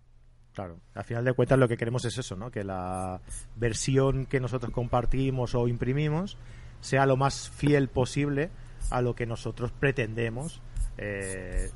Claro, 0.53 0.81
al 0.95 1.05
final 1.05 1.25
de 1.25 1.33
cuentas 1.33 1.59
lo 1.59 1.69
que 1.69 1.77
queremos 1.77 2.05
es 2.05 2.19
eso, 2.19 2.35
¿no? 2.35 2.51
Que 2.51 2.65
la 2.65 3.21
versión 3.55 4.27
que 4.27 4.41
nosotros 4.41 4.73
compartimos 4.73 5.55
o 5.55 5.69
imprimimos 5.69 6.37
sea 6.81 7.07
lo 7.07 7.17
más 7.17 7.49
fiel 7.51 7.89
posible 7.89 8.51
a 8.91 9.01
lo 9.01 9.15
que 9.15 9.27
nosotros 9.27 9.71
pretendemos 9.71 10.61
eh, 10.99 11.71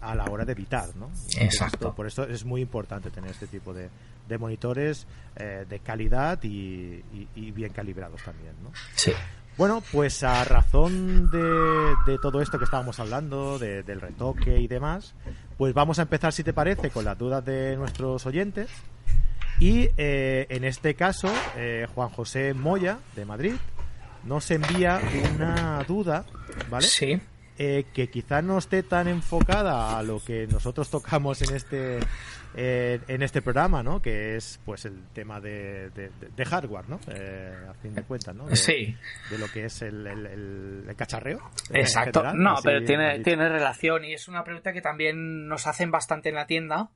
a 0.00 0.14
la 0.14 0.24
hora 0.24 0.44
de 0.44 0.52
editar, 0.52 0.94
¿no? 0.96 1.10
Exacto. 1.38 1.94
por 1.94 2.06
eso 2.06 2.24
es 2.24 2.44
muy 2.44 2.60
importante 2.62 3.10
tener 3.10 3.30
este 3.30 3.46
tipo 3.46 3.74
de, 3.74 3.90
de 4.28 4.38
monitores 4.38 5.06
eh, 5.36 5.66
de 5.68 5.78
calidad 5.80 6.38
y, 6.42 7.02
bien 7.52 7.72
calibrados 7.72 8.22
también, 8.22 8.54
¿no? 8.62 8.70
Sí. 8.94 9.12
Bueno, 9.56 9.82
pues 9.92 10.22
a 10.22 10.42
razón 10.44 11.30
de, 11.30 12.12
de 12.12 12.18
todo 12.18 12.40
esto 12.40 12.58
que 12.58 12.64
estábamos 12.64 12.98
hablando, 12.98 13.58
del 13.58 14.00
retoque 14.00 14.58
y 14.58 14.68
demás, 14.68 15.14
pues 15.58 15.74
vamos 15.74 15.98
a 15.98 16.02
empezar, 16.02 16.32
si 16.32 16.42
te 16.42 16.54
parece, 16.54 16.90
con 16.90 17.04
las 17.04 17.18
dudas 17.18 17.44
de 17.44 17.76
nuestros 17.76 18.24
oyentes. 18.24 18.70
Y 19.58 19.90
eh, 19.98 20.46
en 20.48 20.64
este 20.64 20.94
caso, 20.94 21.30
eh, 21.56 21.86
Juan 21.94 22.08
José 22.08 22.54
Moya, 22.54 22.98
de 23.14 23.26
Madrid, 23.26 23.52
nos 24.24 24.50
envía 24.50 24.98
una 25.34 25.84
duda, 25.84 26.24
¿vale? 26.70 26.86
Sí. 26.86 27.20
Eh, 27.62 27.84
que 27.92 28.08
quizá 28.08 28.40
no 28.40 28.56
esté 28.56 28.82
tan 28.82 29.06
enfocada 29.06 29.98
a 29.98 30.02
lo 30.02 30.18
que 30.24 30.46
nosotros 30.46 30.88
tocamos 30.88 31.42
en 31.42 31.54
este 31.54 31.98
eh, 32.54 33.00
en 33.06 33.22
este 33.22 33.42
programa, 33.42 33.82
¿no? 33.82 34.00
Que 34.00 34.34
es 34.36 34.58
pues 34.64 34.86
el 34.86 35.08
tema 35.12 35.42
de, 35.42 35.90
de, 35.90 36.44
hardware, 36.46 36.88
¿no? 36.88 36.98
Eh, 37.08 37.54
a 37.68 37.74
fin 37.74 37.94
de 37.94 38.02
cuentas, 38.04 38.34
¿no? 38.34 38.46
De, 38.46 38.56
sí. 38.56 38.96
De 39.28 39.36
lo 39.36 39.46
que 39.48 39.66
es 39.66 39.82
el, 39.82 40.06
el, 40.06 40.96
cacharreo. 40.96 41.50
Exacto. 41.74 42.32
no, 42.32 42.54
pero 42.64 42.82
tiene, 42.82 43.20
tiene 43.20 43.46
relación 43.50 44.06
y 44.06 44.14
es 44.14 44.26
una 44.26 44.42
pregunta 44.42 44.72
que 44.72 44.80
también 44.80 45.46
nos 45.46 45.66
hacen 45.66 45.90
bastante 45.90 46.30
en 46.30 46.36
la 46.36 46.46
tienda 46.46 46.88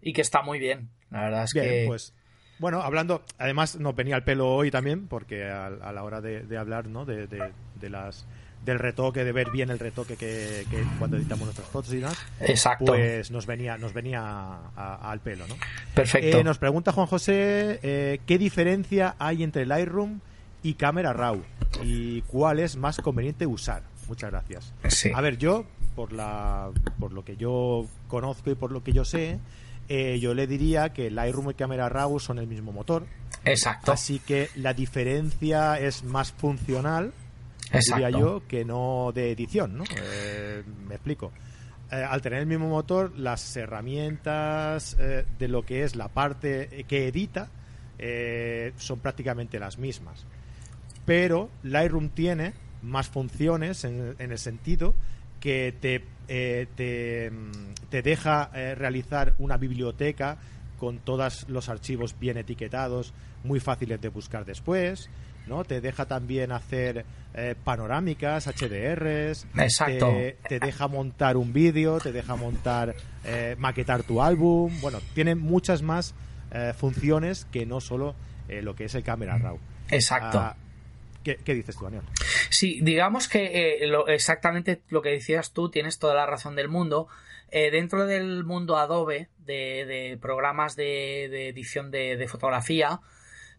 y 0.00 0.14
que 0.14 0.22
está 0.22 0.40
muy 0.40 0.58
bien. 0.58 0.88
La 1.10 1.24
verdad 1.24 1.44
es 1.44 1.52
que... 1.52 1.84
pues 1.86 2.14
bueno, 2.58 2.80
hablando, 2.80 3.22
además 3.36 3.78
nos 3.78 3.94
venía 3.94 4.16
el 4.16 4.24
pelo 4.24 4.48
hoy 4.48 4.70
también, 4.70 5.08
porque 5.08 5.44
a, 5.44 5.66
a 5.66 5.92
la 5.92 6.04
hora 6.04 6.22
de, 6.22 6.56
hablar, 6.56 6.86
¿no? 6.86 7.04
de, 7.04 7.26
de 7.26 7.90
las 7.90 8.26
del 8.64 8.78
retoque, 8.78 9.24
de 9.24 9.32
ver 9.32 9.50
bien 9.50 9.70
el 9.70 9.78
retoque 9.78 10.16
que, 10.16 10.64
cuando 10.98 11.16
editamos 11.16 11.44
nuestras 11.44 11.68
fotos 11.68 11.92
y 11.92 11.96
demás, 11.98 12.16
Exacto. 12.40 12.86
pues 12.86 13.30
nos 13.30 13.46
venía, 13.46 13.76
nos 13.76 13.92
venía 13.92 14.58
al 14.76 15.20
pelo, 15.20 15.46
¿no? 15.46 15.56
Perfecto. 15.94 16.38
Eh, 16.38 16.44
nos 16.44 16.58
pregunta 16.58 16.92
Juan 16.92 17.06
José 17.06 17.80
eh, 17.82 18.20
qué 18.26 18.38
diferencia 18.38 19.16
hay 19.18 19.42
entre 19.42 19.66
Lightroom 19.66 20.20
y 20.62 20.74
Camera 20.74 21.12
Raw 21.12 21.42
y 21.82 22.22
cuál 22.22 22.58
es 22.58 22.76
más 22.76 22.98
conveniente 22.98 23.46
usar. 23.46 23.82
Muchas 24.08 24.30
gracias. 24.30 24.72
A 25.14 25.20
ver, 25.20 25.38
yo 25.38 25.66
por 25.94 26.12
la 26.12 26.70
por 26.98 27.12
lo 27.12 27.24
que 27.24 27.36
yo 27.36 27.86
conozco 28.08 28.50
y 28.50 28.54
por 28.54 28.72
lo 28.72 28.82
que 28.82 28.92
yo 28.92 29.04
sé, 29.04 29.38
eh, 29.88 30.18
yo 30.20 30.34
le 30.34 30.46
diría 30.46 30.92
que 30.92 31.10
Lightroom 31.10 31.50
y 31.50 31.54
Camera 31.54 31.88
Raw 31.88 32.18
son 32.18 32.38
el 32.38 32.46
mismo 32.46 32.72
motor. 32.72 33.06
Exacto. 33.44 33.92
Así 33.92 34.18
que 34.18 34.48
la 34.54 34.72
diferencia 34.72 35.78
es 35.78 36.02
más 36.04 36.32
funcional 36.32 37.12
diría 37.72 38.10
yo, 38.10 38.42
que 38.46 38.64
no 38.64 39.12
de 39.14 39.32
edición, 39.32 39.78
¿no? 39.78 39.84
Eh, 39.96 40.62
me 40.86 40.94
explico. 40.94 41.32
Eh, 41.90 41.96
al 41.96 42.20
tener 42.22 42.40
el 42.40 42.46
mismo 42.46 42.68
motor, 42.68 43.16
las 43.18 43.56
herramientas 43.56 44.96
eh, 44.98 45.24
de 45.38 45.48
lo 45.48 45.62
que 45.62 45.84
es 45.84 45.96
la 45.96 46.08
parte 46.08 46.84
que 46.88 47.08
edita 47.08 47.50
son 48.76 48.98
prácticamente 48.98 49.58
las 49.58 49.78
mismas. 49.78 50.26
Pero 51.06 51.50
Lightroom 51.62 52.10
tiene 52.10 52.52
más 52.82 53.08
funciones 53.08 53.84
en, 53.84 54.16
el 54.18 54.38
sentido 54.38 54.94
que 55.40 55.74
te, 55.80 56.04
te, 56.26 57.30
mm, 57.30 57.74
te, 57.88 58.02
deja 58.02 58.50
realizar 58.74 59.34
una 59.38 59.56
biblioteca 59.56 60.38
con 60.78 60.98
todos 60.98 61.48
los 61.48 61.68
archivos 61.68 62.18
bien 62.18 62.36
etiquetados, 62.36 63.14
muy 63.42 63.60
fáciles 63.60 64.00
de 64.00 64.08
buscar 64.08 64.44
después. 64.44 65.08
¿No? 65.46 65.64
Te 65.64 65.80
deja 65.80 66.06
también 66.06 66.52
hacer 66.52 67.04
eh, 67.36 67.56
panorámicas, 67.64 68.46
HDRs. 68.46 69.46
Exacto. 69.56 70.12
Te, 70.48 70.60
deja 70.60 70.86
montar 70.86 71.36
un 71.36 71.52
vídeo, 71.52 71.98
te 71.98 72.12
deja 72.12 72.36
montar, 72.36 72.94
eh, 73.24 73.56
maquetar 73.58 74.04
tu 74.04 74.22
álbum. 74.22 74.72
Bueno, 74.80 75.00
tiene 75.14 75.34
muchas 75.34 75.82
más 75.82 76.14
eh, 76.52 76.72
funciones 76.76 77.46
que 77.46 77.66
no 77.66 77.80
solo 77.80 78.14
lo 78.46 78.76
que 78.76 78.84
es 78.84 78.94
el 78.94 79.02
Camera 79.02 79.36
Raw. 79.38 79.58
Exacto. 79.90 80.38
Ah, 80.38 80.54
¿qué, 81.24 81.54
dices 81.54 81.74
tú, 81.76 81.84
Daniel? 81.84 82.02
Sí, 82.50 82.78
digamos 82.82 83.26
que 83.26 83.80
exactamente 84.08 84.82
lo 84.90 85.02
que 85.02 85.08
decías 85.08 85.52
tú, 85.52 85.70
tienes 85.70 85.98
toda 85.98 86.14
la 86.14 86.26
razón 86.26 86.54
del 86.54 86.68
mundo. 86.68 87.08
dentro 87.50 88.06
del 88.06 88.44
mundo 88.44 88.76
Adobe, 88.76 89.28
de, 89.38 90.18
programas 90.20 90.76
de, 90.76 91.48
edición 91.48 91.90
de, 91.90 92.26
fotografía, 92.28 93.00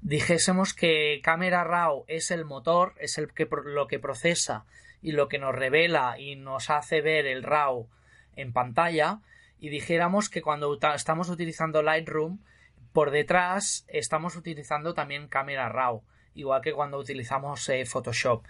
dijésemos 0.05 0.75
que 0.75 1.19
Camera 1.23 1.63
Raw 1.63 2.05
es 2.07 2.29
el 2.29 2.45
motor, 2.45 2.93
es 2.99 3.17
el 3.17 3.33
que 3.33 3.47
lo 3.65 3.87
que 3.87 3.97
procesa 3.97 4.65
y 5.01 5.13
lo 5.13 5.27
que 5.27 5.39
nos 5.39 5.55
revela 5.55 6.19
y 6.19 6.35
nos 6.35 6.69
hace 6.69 7.01
ver 7.01 7.25
el 7.25 7.41
RAW 7.41 7.87
en 8.35 8.53
pantalla 8.53 9.21
y 9.59 9.69
dijéramos 9.69 10.29
que 10.29 10.43
cuando 10.43 10.77
estamos 10.93 11.29
utilizando 11.29 11.81
Lightroom, 11.81 12.37
por 12.93 13.09
detrás 13.09 13.83
estamos 13.87 14.35
utilizando 14.35 14.93
también 14.93 15.27
cámara 15.27 15.69
RAW, 15.69 16.03
igual 16.35 16.61
que 16.61 16.73
cuando 16.73 16.99
utilizamos 16.99 17.67
eh, 17.69 17.83
Photoshop. 17.87 18.45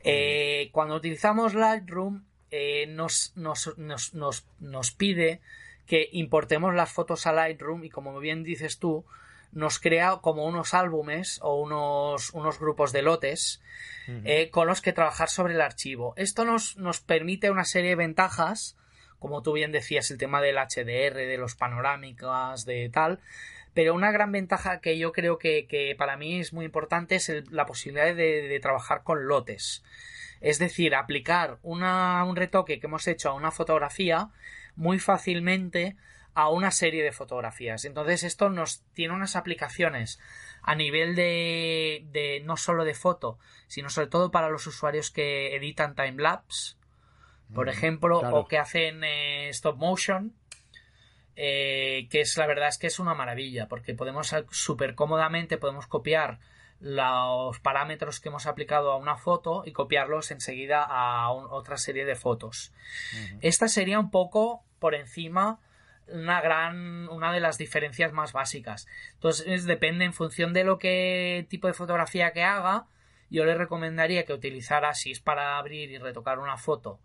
Eh, 0.00 0.68
cuando 0.72 0.94
utilizamos 0.94 1.54
Lightroom, 1.54 2.24
eh, 2.50 2.86
nos, 2.86 3.32
nos, 3.34 3.78
nos, 3.78 4.12
nos, 4.60 4.90
pide 4.90 5.40
que 5.86 6.10
importemos 6.12 6.74
las 6.74 6.92
fotos 6.92 7.26
a 7.26 7.32
Lightroom 7.32 7.84
y 7.84 7.88
como 7.88 8.18
bien 8.20 8.42
dices 8.42 8.78
tú, 8.78 9.06
nos 9.52 9.78
crea 9.78 10.18
como 10.22 10.44
unos 10.44 10.74
álbumes 10.74 11.38
o 11.42 11.60
unos, 11.60 12.30
unos 12.30 12.58
grupos 12.58 12.92
de 12.92 13.02
lotes 13.02 13.60
con 14.52 14.66
los 14.66 14.80
que 14.80 14.94
trabajar 14.94 15.28
sobre 15.28 15.54
el 15.54 15.60
archivo. 15.60 16.14
Esto 16.16 16.44
nos, 16.44 16.78
nos 16.78 17.00
permite 17.00 17.50
una 17.50 17.64
serie 17.64 17.90
de 17.90 17.96
ventajas 17.96 18.78
como 19.18 19.42
tú 19.42 19.52
bien 19.52 19.72
decías, 19.72 20.10
el 20.10 20.18
tema 20.18 20.40
del 20.40 20.56
HDR, 20.56 21.14
de 21.14 21.38
los 21.38 21.54
panorámicas, 21.54 22.64
de 22.64 22.88
tal. 22.88 23.20
Pero 23.74 23.94
una 23.94 24.10
gran 24.10 24.32
ventaja 24.32 24.80
que 24.80 24.98
yo 24.98 25.12
creo 25.12 25.38
que, 25.38 25.94
para 25.98 26.16
mí 26.16 26.40
es 26.40 26.52
muy 26.52 26.64
importante 26.64 27.16
es 27.16 27.30
la 27.50 27.66
posibilidad 27.66 28.14
de, 28.14 28.58
trabajar 28.60 29.02
con 29.02 29.26
lotes. 29.26 29.84
Es 30.40 30.58
decir, 30.58 30.94
aplicar 30.94 31.58
un 31.62 32.36
retoque 32.36 32.80
que 32.80 32.86
hemos 32.86 33.06
hecho 33.06 33.30
a 33.30 33.34
una 33.34 33.50
fotografía 33.50 34.30
muy 34.76 34.98
fácilmente 34.98 35.96
a 36.34 36.48
una 36.48 36.70
serie 36.70 37.02
de 37.02 37.12
fotografías. 37.12 37.84
Entonces 37.84 38.22
esto 38.22 38.48
nos 38.48 38.82
tiene 38.94 39.14
unas 39.14 39.36
aplicaciones 39.36 40.18
a 40.62 40.74
nivel 40.74 41.14
de, 41.14 42.06
de 42.10 42.40
no 42.44 42.56
solo 42.56 42.84
de 42.84 42.94
foto, 42.94 43.38
sino 43.66 43.90
sobre 43.90 44.08
todo 44.08 44.30
para 44.30 44.50
los 44.50 44.66
usuarios 44.66 45.10
que 45.10 45.54
editan 45.56 45.94
timelapse 45.94 46.78
por 47.54 47.66
mm, 47.66 47.70
ejemplo, 47.70 48.18
o 48.18 48.46
que 48.46 48.58
hacen 48.58 49.02
eh, 49.04 49.48
stop 49.50 49.76
motion, 49.76 50.34
eh, 51.36 52.08
que 52.10 52.20
es 52.20 52.36
la 52.36 52.46
verdad 52.46 52.68
es 52.68 52.78
que 52.78 52.88
es 52.88 52.98
una 52.98 53.14
maravilla, 53.14 53.68
porque 53.68 53.94
podemos 53.94 54.34
súper 54.50 54.94
cómodamente 54.94 55.58
podemos 55.58 55.86
copiar 55.86 56.38
los 56.80 57.58
parámetros 57.58 58.20
que 58.20 58.28
hemos 58.28 58.46
aplicado 58.46 58.92
a 58.92 58.96
una 58.96 59.16
foto 59.16 59.64
y 59.66 59.72
copiarlos 59.72 60.30
enseguida 60.30 60.84
a 60.88 61.30
otra 61.32 61.76
serie 61.76 62.04
de 62.04 62.14
fotos. 62.14 62.72
Esta 63.40 63.66
sería 63.66 63.98
un 63.98 64.12
poco 64.12 64.62
por 64.78 64.94
encima 64.94 65.58
una 66.12 66.40
gran 66.40 67.08
una 67.08 67.32
de 67.32 67.40
las 67.40 67.58
diferencias 67.58 68.12
más 68.12 68.32
básicas. 68.32 68.86
Entonces 69.14 69.64
depende 69.64 70.04
en 70.04 70.12
función 70.12 70.52
de 70.52 70.64
lo 70.64 70.78
que 70.78 71.46
tipo 71.48 71.66
de 71.66 71.74
fotografía 71.74 72.32
que 72.32 72.42
haga, 72.42 72.86
yo 73.30 73.44
le 73.44 73.54
recomendaría 73.54 74.24
que 74.24 74.32
utilizara 74.32 74.94
si 74.94 75.10
es 75.10 75.20
para 75.20 75.58
abrir 75.58 75.90
y 75.90 75.98
retocar 75.98 76.38
una 76.38 76.56
foto 76.56 77.00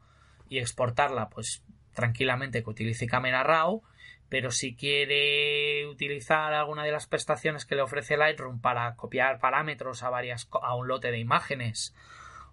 y 0.48 0.60
exportarla, 0.60 1.30
pues 1.30 1.64
tranquilamente 1.94 2.64
que 2.64 2.70
utilice 2.70 3.08
cámara 3.08 3.44
RAW, 3.44 3.84
pero 4.30 4.52
si 4.52 4.76
quiere 4.76 5.86
utilizar 5.88 6.54
alguna 6.54 6.84
de 6.84 6.92
las 6.92 7.08
prestaciones 7.08 7.66
que 7.66 7.76
le 7.76 7.82
ofrece 7.82 8.18
Lightroom 8.18 8.62
para 8.62 8.96
copiar 8.96 9.40
parámetros 9.40 10.02
a 10.04 10.10
varias 10.10 10.50
a 10.62 10.76
un 10.76 10.88
lote 10.88 11.12
de 11.12 11.20
imágenes 11.20 11.94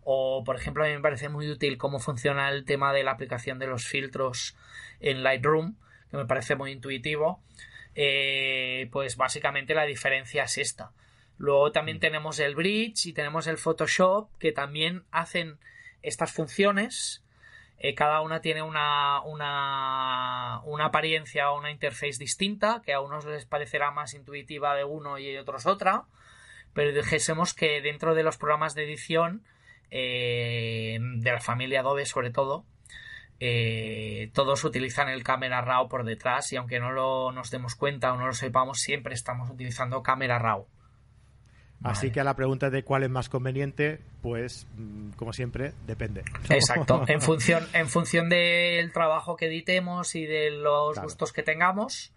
o 0.03 0.43
por 0.45 0.57
ejemplo 0.57 0.85
a 0.85 0.89
mí 0.89 0.95
me 0.95 1.01
parece 1.01 1.29
muy 1.29 1.49
útil 1.49 1.79
cómo 1.79 1.99
funciona 1.99 2.51
el 2.51 2.65
tema 2.65 2.93
de 2.93 3.03
la 3.03 3.13
aplicación 3.13 3.59
de 3.59 3.67
los 3.67 3.87
filtros 3.87 4.57
en 5.01 5.23
Lightroom 5.23 5.77
que 6.11 6.17
me 6.17 6.27
parece 6.27 6.57
muy 6.57 6.73
intuitivo 6.73 7.43
eh, 7.95 8.89
pues 8.93 9.17
básicamente 9.17 9.75
la 9.75 9.85
diferencia 9.85 10.45
es 10.45 10.59
esta. 10.59 10.93
Luego 11.39 11.73
también 11.73 11.99
mm. 11.99 12.01
tenemos 12.01 12.39
el 12.39 12.55
bridge 12.55 13.07
y 13.07 13.13
tenemos 13.13 13.47
el 13.47 13.59
Photoshop 13.59 14.31
que 14.39 14.53
también 14.53 15.05
hacen 15.11 15.59
estas 16.03 16.33
funciones. 16.33 17.25
Eh, 17.79 17.95
cada 17.95 18.21
una 18.21 18.41
tiene 18.41 18.63
una, 18.63 19.23
una, 19.23 20.61
una 20.65 20.85
apariencia 20.87 21.51
o 21.51 21.59
una 21.59 21.71
interface 21.71 22.19
distinta, 22.19 22.83
que 22.85 22.93
a 22.93 23.01
unos 23.01 23.25
les 23.25 23.47
parecerá 23.47 23.91
más 23.91 24.15
intuitiva 24.15 24.75
de 24.77 24.85
uno 24.85 25.19
y 25.19 25.35
a 25.35 25.41
otros 25.41 25.67
otra, 25.67 26.05
pero 26.75 26.93
dijésemos 26.93 27.55
que 27.55 27.81
dentro 27.81 28.15
de 28.15 28.23
los 28.23 28.37
programas 28.37 28.75
de 28.75 28.85
edición, 28.85 29.43
eh, 29.91 30.99
de 31.01 31.33
la 31.33 31.41
familia 31.41 31.81
Adobe 31.81 32.05
sobre 32.05 32.31
todo, 32.31 32.67
eh, 33.43 34.31
todos 34.35 34.65
utilizan 34.65 35.09
el 35.09 35.25
Camera 35.25 35.63
RAW 35.63 35.89
por 35.89 36.05
detrás 36.05 36.53
y 36.53 36.57
aunque 36.57 36.79
no 36.79 36.93
lo 36.93 37.33
nos 37.33 37.51
demos 37.51 37.75
cuenta 37.75 38.13
o 38.13 38.17
no 38.17 38.27
lo 38.27 38.35
sepamos, 38.35 38.81
siempre 38.81 39.15
estamos 39.15 39.51
utilizando 39.51 40.03
Camera 40.03 40.39
RAW. 40.39 40.67
Así 41.83 42.11
que 42.11 42.21
a 42.21 42.25
la 42.25 42.37
pregunta 42.37 42.69
de 42.69 42.83
cuál 42.83 43.05
es 43.05 43.09
más 43.09 43.31
conveniente, 43.31 44.01
pues 44.21 44.67
mm, 44.77 45.13
como 45.13 45.33
siempre, 45.33 45.73
depende. 45.87 46.23
Exacto, 46.51 47.05
en 47.09 47.23
función, 47.23 47.67
en 47.73 47.89
función 47.89 48.29
del 48.29 48.93
trabajo 48.93 49.37
que 49.37 49.47
editemos 49.47 50.15
y 50.15 50.27
de 50.27 50.51
los 50.51 51.01
gustos 51.01 51.33
que 51.33 51.43
tengamos, 51.43 52.13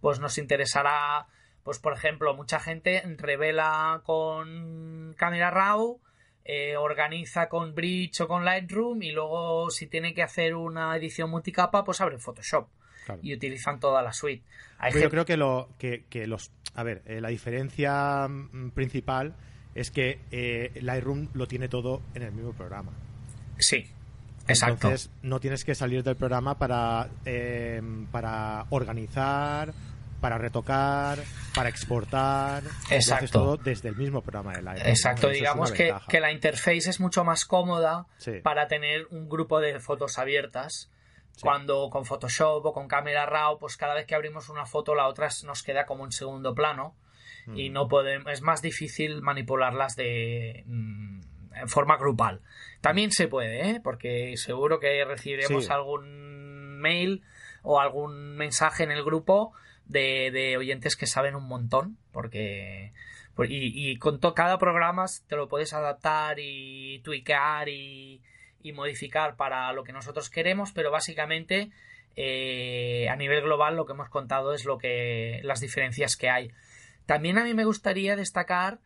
pues 0.00 0.18
nos 0.18 0.38
interesará, 0.38 1.26
pues 1.62 1.78
por 1.78 1.92
ejemplo, 1.92 2.34
mucha 2.34 2.58
gente 2.58 3.02
revela 3.18 4.00
con 4.04 5.14
cámara 5.18 5.50
RAW, 5.50 6.00
eh, 6.44 6.76
organiza 6.76 7.48
con 7.48 7.74
Bridge 7.74 8.20
o 8.22 8.28
con 8.28 8.44
Lightroom 8.44 9.02
y 9.02 9.12
luego 9.12 9.70
si 9.70 9.86
tiene 9.86 10.12
que 10.14 10.22
hacer 10.22 10.54
una 10.54 10.96
edición 10.96 11.30
multicapa, 11.30 11.84
pues 11.84 12.00
abre 12.00 12.18
Photoshop 12.18 12.68
y 13.20 13.34
utilizan 13.34 13.80
toda 13.80 14.02
la 14.02 14.12
suite. 14.12 14.44
Yo 14.94 15.10
creo 15.10 15.24
que, 15.24 15.36
lo, 15.36 15.68
que, 15.78 16.04
los... 16.26 16.50
A 16.74 16.82
ver, 16.82 17.02
eh, 17.06 17.20
la 17.20 17.28
diferencia 17.28 18.26
mm, 18.28 18.70
principal 18.70 19.34
es 19.74 19.90
que 19.90 20.20
eh, 20.30 20.72
Lightroom 20.80 21.28
lo 21.34 21.46
tiene 21.46 21.68
todo 21.68 22.02
en 22.14 22.22
el 22.22 22.32
mismo 22.32 22.52
programa. 22.52 22.92
Sí, 23.58 23.86
exacto. 24.48 24.88
Entonces 24.88 25.10
no 25.22 25.40
tienes 25.40 25.64
que 25.64 25.74
salir 25.74 26.02
del 26.02 26.16
programa 26.16 26.58
para, 26.58 27.08
em, 27.24 28.06
para 28.06 28.66
organizar, 28.70 29.72
para 30.22 30.38
retocar, 30.38 31.18
para 31.54 31.68
exportar. 31.68 32.62
Exacto. 32.88 33.30
todo 33.32 33.56
desde 33.58 33.90
el 33.90 33.96
mismo 33.96 34.22
programa 34.22 34.52
de 34.54 34.62
Lightroom. 34.62 34.88
Exacto, 34.88 35.28
digamos 35.28 35.72
que, 35.72 35.92
que, 36.08 36.20
la 36.20 36.32
interface 36.32 36.88
es 36.88 37.00
mucho 37.00 37.24
más 37.24 37.44
cómoda 37.44 38.06
para 38.42 38.68
tener 38.68 39.06
un 39.10 39.28
grupo 39.28 39.60
de 39.60 39.78
fotos 39.80 40.18
abiertas 40.18 40.88
cuando 41.40 41.90
con 41.90 42.04
Photoshop 42.04 42.64
o 42.64 42.72
con 42.72 42.86
cámara 42.88 43.26
RAW, 43.26 43.58
pues 43.58 43.76
cada 43.76 43.94
vez 43.94 44.06
que 44.06 44.14
abrimos 44.14 44.48
una 44.48 44.64
foto 44.64 44.94
la 44.94 45.08
otra 45.08 45.28
nos 45.44 45.62
queda 45.62 45.86
como 45.86 46.04
en 46.04 46.12
segundo 46.12 46.54
plano 46.54 46.94
y 47.54 47.70
mm. 47.70 47.72
no 47.72 47.88
podemos, 47.88 48.32
es 48.32 48.42
más 48.42 48.62
difícil 48.62 49.22
manipularlas 49.22 49.96
de 49.96 50.62
mm, 50.66 51.20
en 51.56 51.68
forma 51.68 51.96
grupal. 51.96 52.42
También 52.80 53.10
se 53.10 53.26
puede, 53.28 53.70
¿eh? 53.70 53.80
porque 53.82 54.36
seguro 54.36 54.78
que 54.78 55.04
recibiremos 55.04 55.68
algún 55.70 56.78
mail 56.78 57.24
o 57.62 57.80
algún 57.80 58.36
mensaje 58.36 58.84
en 58.84 58.92
el 58.92 59.02
grupo 59.02 59.52
de, 59.86 60.30
de 60.30 60.56
oyentes 60.56 60.96
que 60.96 61.06
saben 61.06 61.34
un 61.34 61.46
montón, 61.46 61.98
porque 62.12 62.92
y, 63.38 63.90
y 63.90 63.96
con 63.96 64.18
cada 64.18 64.58
programa 64.58 65.06
te 65.26 65.36
lo 65.36 65.48
puedes 65.48 65.72
adaptar 65.72 66.38
y 66.38 67.00
tweakear 67.00 67.68
y, 67.68 68.20
y 68.62 68.72
modificar 68.72 69.36
para 69.36 69.72
lo 69.72 69.84
que 69.84 69.92
nosotros 69.92 70.30
queremos, 70.30 70.72
pero 70.72 70.90
básicamente 70.90 71.70
eh, 72.14 73.08
a 73.08 73.16
nivel 73.16 73.42
global 73.42 73.76
lo 73.76 73.86
que 73.86 73.92
hemos 73.92 74.08
contado 74.10 74.52
es 74.52 74.64
lo 74.64 74.78
que 74.78 75.40
las 75.42 75.60
diferencias 75.60 76.16
que 76.16 76.28
hay. 76.28 76.50
También 77.06 77.38
a 77.38 77.44
mí 77.44 77.54
me 77.54 77.64
gustaría 77.64 78.16
destacar 78.16 78.80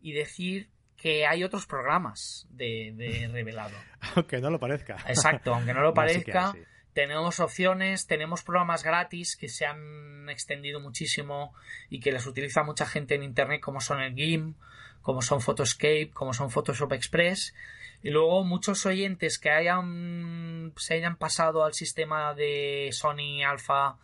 y 0.00 0.12
decir 0.12 0.68
que 0.96 1.26
hay 1.26 1.42
otros 1.42 1.66
programas 1.66 2.46
de, 2.50 3.28
revelado. 3.32 3.76
aunque 4.16 4.40
no 4.40 4.50
lo 4.50 4.58
parezca. 4.58 4.96
Exacto, 5.08 5.54
aunque 5.54 5.74
no 5.74 5.80
lo 5.82 5.94
parezca. 5.94 6.54
Tenemos 6.92 7.40
opciones, 7.40 8.06
tenemos 8.06 8.42
programas 8.42 8.82
gratis 8.84 9.36
que 9.36 9.48
se 9.48 9.66
han 9.66 10.28
extendido 10.28 10.80
muchísimo 10.80 11.54
y 11.88 12.00
que 12.00 12.12
les 12.12 12.26
utiliza 12.26 12.62
mucha 12.62 12.86
gente 12.86 13.14
en 13.14 13.22
internet, 13.22 13.60
como 13.60 13.80
son 13.80 14.00
el 14.00 14.14
GIMP, 14.14 14.56
como 15.02 15.22
son 15.22 15.40
Photoscape, 15.40 16.10
como 16.12 16.32
son 16.32 16.50
Photoshop 16.50 16.92
Express 16.92 17.54
y 18.02 18.10
luego 18.10 18.44
muchos 18.44 18.84
oyentes 18.84 19.38
que 19.38 19.50
hayan 19.50 20.72
se 20.76 20.94
hayan 20.94 21.16
pasado 21.16 21.64
al 21.64 21.72
sistema 21.72 22.34
de 22.34 22.90
Sony 22.92 23.44
Alpha 23.46 23.96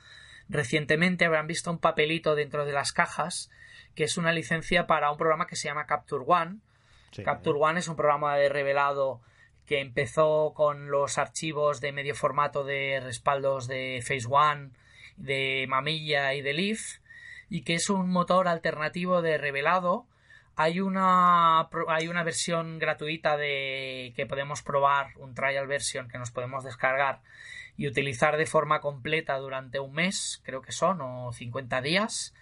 recientemente 0.49 1.25
habrán 1.25 1.49
visto 1.49 1.71
un 1.71 1.79
papelito 1.79 2.35
dentro 2.37 2.65
de 2.65 2.73
las 2.73 2.93
cajas 2.93 3.51
que 3.97 4.05
es 4.05 4.17
una 4.17 4.33
licencia 4.33 4.87
para 4.87 5.11
un 5.11 5.19
programa 5.19 5.49
que 5.49 5.57
se 5.57 5.67
llama 5.67 5.87
Capture 5.87 6.25
One. 6.25 6.59
Capture 7.25 7.59
One 7.59 7.81
es 7.81 7.89
un 7.89 7.97
programa 7.97 8.37
de 8.37 8.49
revelado 8.49 9.21
que 9.69 9.81
empezó 9.81 10.53
con 10.55 10.91
los 10.91 11.19
archivos 11.19 11.81
de 11.81 11.93
medio 11.93 12.15
formato 12.15 12.65
de 12.65 13.01
respaldos 13.01 13.69
de 13.69 14.03
Phase 14.03 14.27
One, 14.29 14.71
de 15.17 15.67
Mamilla 15.69 16.35
y 16.35 16.43
de 16.43 16.55
Leaf 16.55 16.99
y 17.51 17.63
que 17.63 17.75
es 17.75 17.91
un 17.91 18.11
motor 18.11 18.49
alternativo 18.49 19.23
de 19.23 19.39
revelado 19.39 20.07
hay 20.61 20.81
una, 20.81 21.69
hay 21.87 22.09
una 22.09 22.25
versión 22.25 22.81
gratuita 22.81 23.37
de 23.37 24.13
que 24.17 24.27
podemos 24.27 24.61
probar, 24.61 25.13
un 25.19 25.33
trial 25.33 25.69
version 25.69 26.09
que 26.09 26.19
nos 26.19 26.33
podemos 26.33 26.65
descargar 26.65 27.21
y 27.77 27.87
utilizar 27.87 28.37
de 28.37 28.45
forma 28.45 28.81
completa 28.81 29.39
durante 29.39 29.79
un 29.79 29.93
mes, 29.93 30.43
creo 30.45 30.61
que 30.61 30.73
son, 30.73 31.01
o 31.01 31.33
50 31.33 31.81
días. 31.81 32.35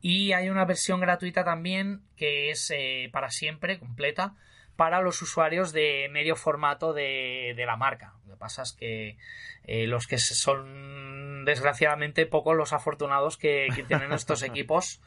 Y 0.00 0.32
hay 0.32 0.48
una 0.48 0.64
versión 0.64 0.98
gratuita 0.98 1.44
también 1.44 2.02
que 2.16 2.50
es 2.50 2.68
eh, 2.74 3.08
para 3.12 3.30
siempre, 3.30 3.78
completa, 3.78 4.34
para 4.82 5.00
los 5.00 5.22
usuarios 5.22 5.72
de 5.72 6.08
medio 6.10 6.34
formato 6.34 6.92
de, 6.92 7.54
la 7.56 7.76
marca. 7.76 8.14
Lo 8.26 8.32
que 8.32 8.36
pasa 8.36 8.62
es 8.62 8.72
que 8.72 9.16
eh, 9.62 9.86
los 9.86 10.08
que 10.08 10.18
son 10.18 11.44
desgraciadamente 11.44 12.26
pocos 12.26 12.56
los 12.56 12.72
afortunados 12.72 13.36
que, 13.36 13.68
tienen 13.86 14.12
estos 14.12 14.42
equipos, 14.42 15.00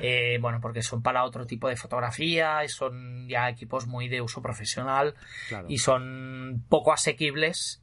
eh, 0.00 0.38
bueno, 0.40 0.60
porque 0.60 0.82
son 0.82 1.04
para 1.04 1.22
otro 1.22 1.46
tipo 1.46 1.68
de 1.68 1.76
fotografía 1.76 2.64
y 2.64 2.68
son 2.68 3.28
ya 3.28 3.48
equipos 3.48 3.86
muy 3.86 4.08
de 4.08 4.22
uso 4.22 4.42
profesional 4.42 5.14
y 5.68 5.78
son 5.78 6.64
poco 6.68 6.92
asequibles 6.92 7.80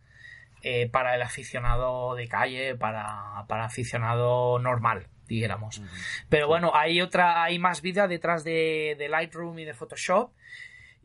eh, 0.61 0.89
para 0.89 1.15
el 1.15 1.21
aficionado 1.21 2.15
de 2.15 2.27
calle, 2.27 2.75
para, 2.75 3.45
para 3.47 3.63
aficionado 3.63 4.59
normal, 4.59 5.07
dijéramos. 5.25 5.81
Pero 6.27 6.49
bueno, 6.49 6.73
hay 6.75 7.01
otra, 7.01 7.45
hay 7.45 7.59
más 7.59 7.81
vida 7.81 8.09
detrás 8.09 8.43
de, 8.43 8.97
de, 8.99 9.07
Lightroom 9.07 9.57
y 9.59 9.63
de 9.63 9.73
Photoshop. 9.73 10.33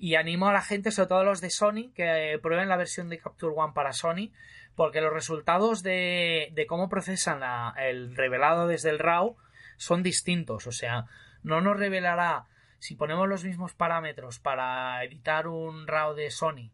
Y 0.04 0.16
animo 0.16 0.50
a 0.50 0.52
la 0.52 0.60
gente, 0.60 0.90
sobre 0.90 1.08
todo 1.08 1.24
los 1.24 1.40
de 1.40 1.48
Sony, 1.48 1.90
que 1.94 2.38
prueben 2.42 2.68
la 2.68 2.76
versión 2.76 3.08
de 3.08 3.18
Capture 3.18 3.54
One 3.56 3.72
para 3.74 3.94
Sony, 3.94 4.32
porque 4.74 5.00
los 5.00 5.10
resultados 5.10 5.82
de, 5.82 6.66
cómo 6.68 6.90
procesan 6.90 7.40
el 7.78 8.14
revelado 8.14 8.66
desde 8.66 8.90
el 8.90 8.98
RAW 8.98 9.34
son 9.78 10.02
distintos. 10.02 10.66
O 10.66 10.72
sea, 10.72 11.06
no 11.42 11.62
nos 11.62 11.78
revelará, 11.78 12.44
si 12.80 12.96
ponemos 12.96 13.26
los 13.26 13.44
mismos 13.44 13.72
parámetros 13.72 14.38
para 14.40 15.02
editar 15.04 15.46
un 15.46 15.86
RAW 15.86 16.12
de 16.12 16.30
Sony 16.30 16.70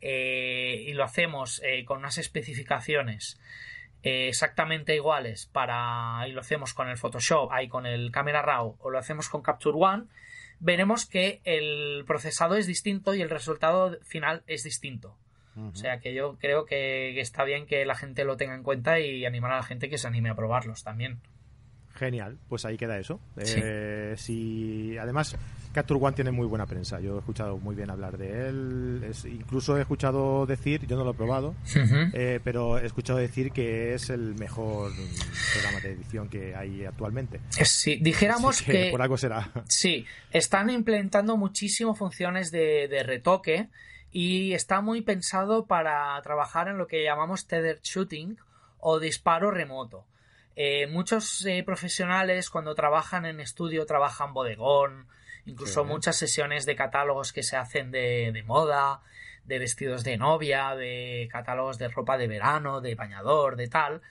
eh, 0.00 0.82
y 0.84 0.94
lo 0.94 1.04
hacemos 1.04 1.62
eh, 1.64 1.84
con 1.84 1.98
unas 1.98 2.18
especificaciones 2.18 3.40
eh, 4.02 4.26
exactamente 4.26 4.96
iguales 4.96 5.46
para 5.46 6.24
y 6.26 6.32
lo 6.32 6.40
hacemos 6.40 6.74
con 6.74 6.88
el 6.88 6.98
Photoshop, 6.98 7.52
ahí 7.52 7.68
con 7.68 7.86
el 7.86 8.10
Camera 8.10 8.42
Raw 8.42 8.76
o 8.80 8.90
lo 8.90 8.98
hacemos 8.98 9.28
con 9.28 9.42
Capture 9.42 9.78
One, 9.78 10.06
veremos 10.64 11.04
que 11.04 11.42
el 11.44 12.04
procesado 12.06 12.56
es 12.56 12.66
distinto 12.66 13.14
y 13.14 13.20
el 13.20 13.28
resultado 13.28 13.98
final 14.02 14.42
es 14.46 14.62
distinto. 14.64 15.16
O 15.56 15.76
sea 15.76 16.00
que 16.00 16.12
yo 16.12 16.36
creo 16.40 16.64
que, 16.64 17.20
está 17.20 17.44
bien 17.44 17.66
que 17.66 17.84
la 17.84 17.94
gente 17.94 18.24
lo 18.24 18.36
tenga 18.36 18.56
en 18.56 18.64
cuenta 18.64 18.98
y 18.98 19.24
animar 19.24 19.52
a 19.52 19.56
la 19.58 19.62
gente 19.62 19.88
que 19.88 19.98
se 19.98 20.08
anime 20.08 20.30
a 20.30 20.34
probarlos 20.34 20.82
también. 20.82 21.20
Genial, 21.94 22.38
pues 22.48 22.64
ahí 22.64 22.76
queda 22.76 22.98
eso. 22.98 23.20
si 24.16 24.98
además 24.98 25.36
Capture 25.74 25.98
One 26.00 26.14
tiene 26.14 26.30
muy 26.30 26.46
buena 26.46 26.66
prensa. 26.66 27.00
Yo 27.00 27.16
he 27.16 27.18
escuchado 27.18 27.58
muy 27.58 27.74
bien 27.74 27.90
hablar 27.90 28.16
de 28.16 28.48
él. 28.48 29.12
incluso 29.24 29.76
he 29.76 29.80
escuchado 29.80 30.46
decir, 30.46 30.86
yo 30.86 30.96
no 30.96 31.02
lo 31.02 31.10
he 31.10 31.14
probado, 31.14 31.56
eh, 32.14 32.38
pero 32.44 32.78
he 32.78 32.86
escuchado 32.86 33.18
decir 33.18 33.50
que 33.50 33.92
es 33.92 34.08
el 34.08 34.36
mejor 34.36 34.92
programa 35.52 35.80
de 35.80 35.92
edición 35.92 36.28
que 36.28 36.54
hay 36.54 36.84
actualmente. 36.84 37.40
Sí, 37.50 37.98
dijéramos 38.00 38.62
que, 38.62 38.90
Por 38.92 39.02
algo 39.02 39.18
será. 39.18 39.50
Sí, 39.66 40.06
están 40.30 40.70
implementando 40.70 41.36
muchísimas 41.36 41.98
funciones 41.98 42.52
de, 42.52 43.02
retoque 43.04 43.68
y 44.12 44.52
está 44.52 44.80
muy 44.80 45.02
pensado 45.02 45.66
para 45.66 46.20
trabajar 46.22 46.68
en 46.68 46.78
lo 46.78 46.86
que 46.86 47.02
llamamos 47.02 47.48
tethered 47.48 47.80
shooting 47.82 48.36
o 48.78 49.00
disparo 49.00 49.50
remoto. 49.50 50.06
Eh, 50.54 50.86
muchos 50.86 51.44
eh, 51.46 51.64
profesionales 51.66 52.48
cuando 52.48 52.76
trabajan 52.76 53.26
en 53.26 53.40
estudio 53.40 53.86
trabajan 53.86 54.32
bodegón, 54.32 55.08
incluso 55.46 55.84
muchas 55.84 56.16
sesiones 56.16 56.66
de 56.66 56.76
catálogos 56.76 57.32
que 57.32 57.42
se 57.42 57.56
hacen 57.56 57.90
de, 57.90 58.42
moda, 58.46 59.00
de 59.44 59.58
vestidos 59.58 60.04
de 60.04 60.16
novia, 60.16 60.74
de 60.74 61.28
catálogos 61.30 61.78
de 61.78 61.88
ropa 61.88 62.16
de 62.16 62.28
verano, 62.28 62.80
de 62.80 62.94
bañador, 62.94 63.56
de 63.56 63.68
tal. 63.68 64.02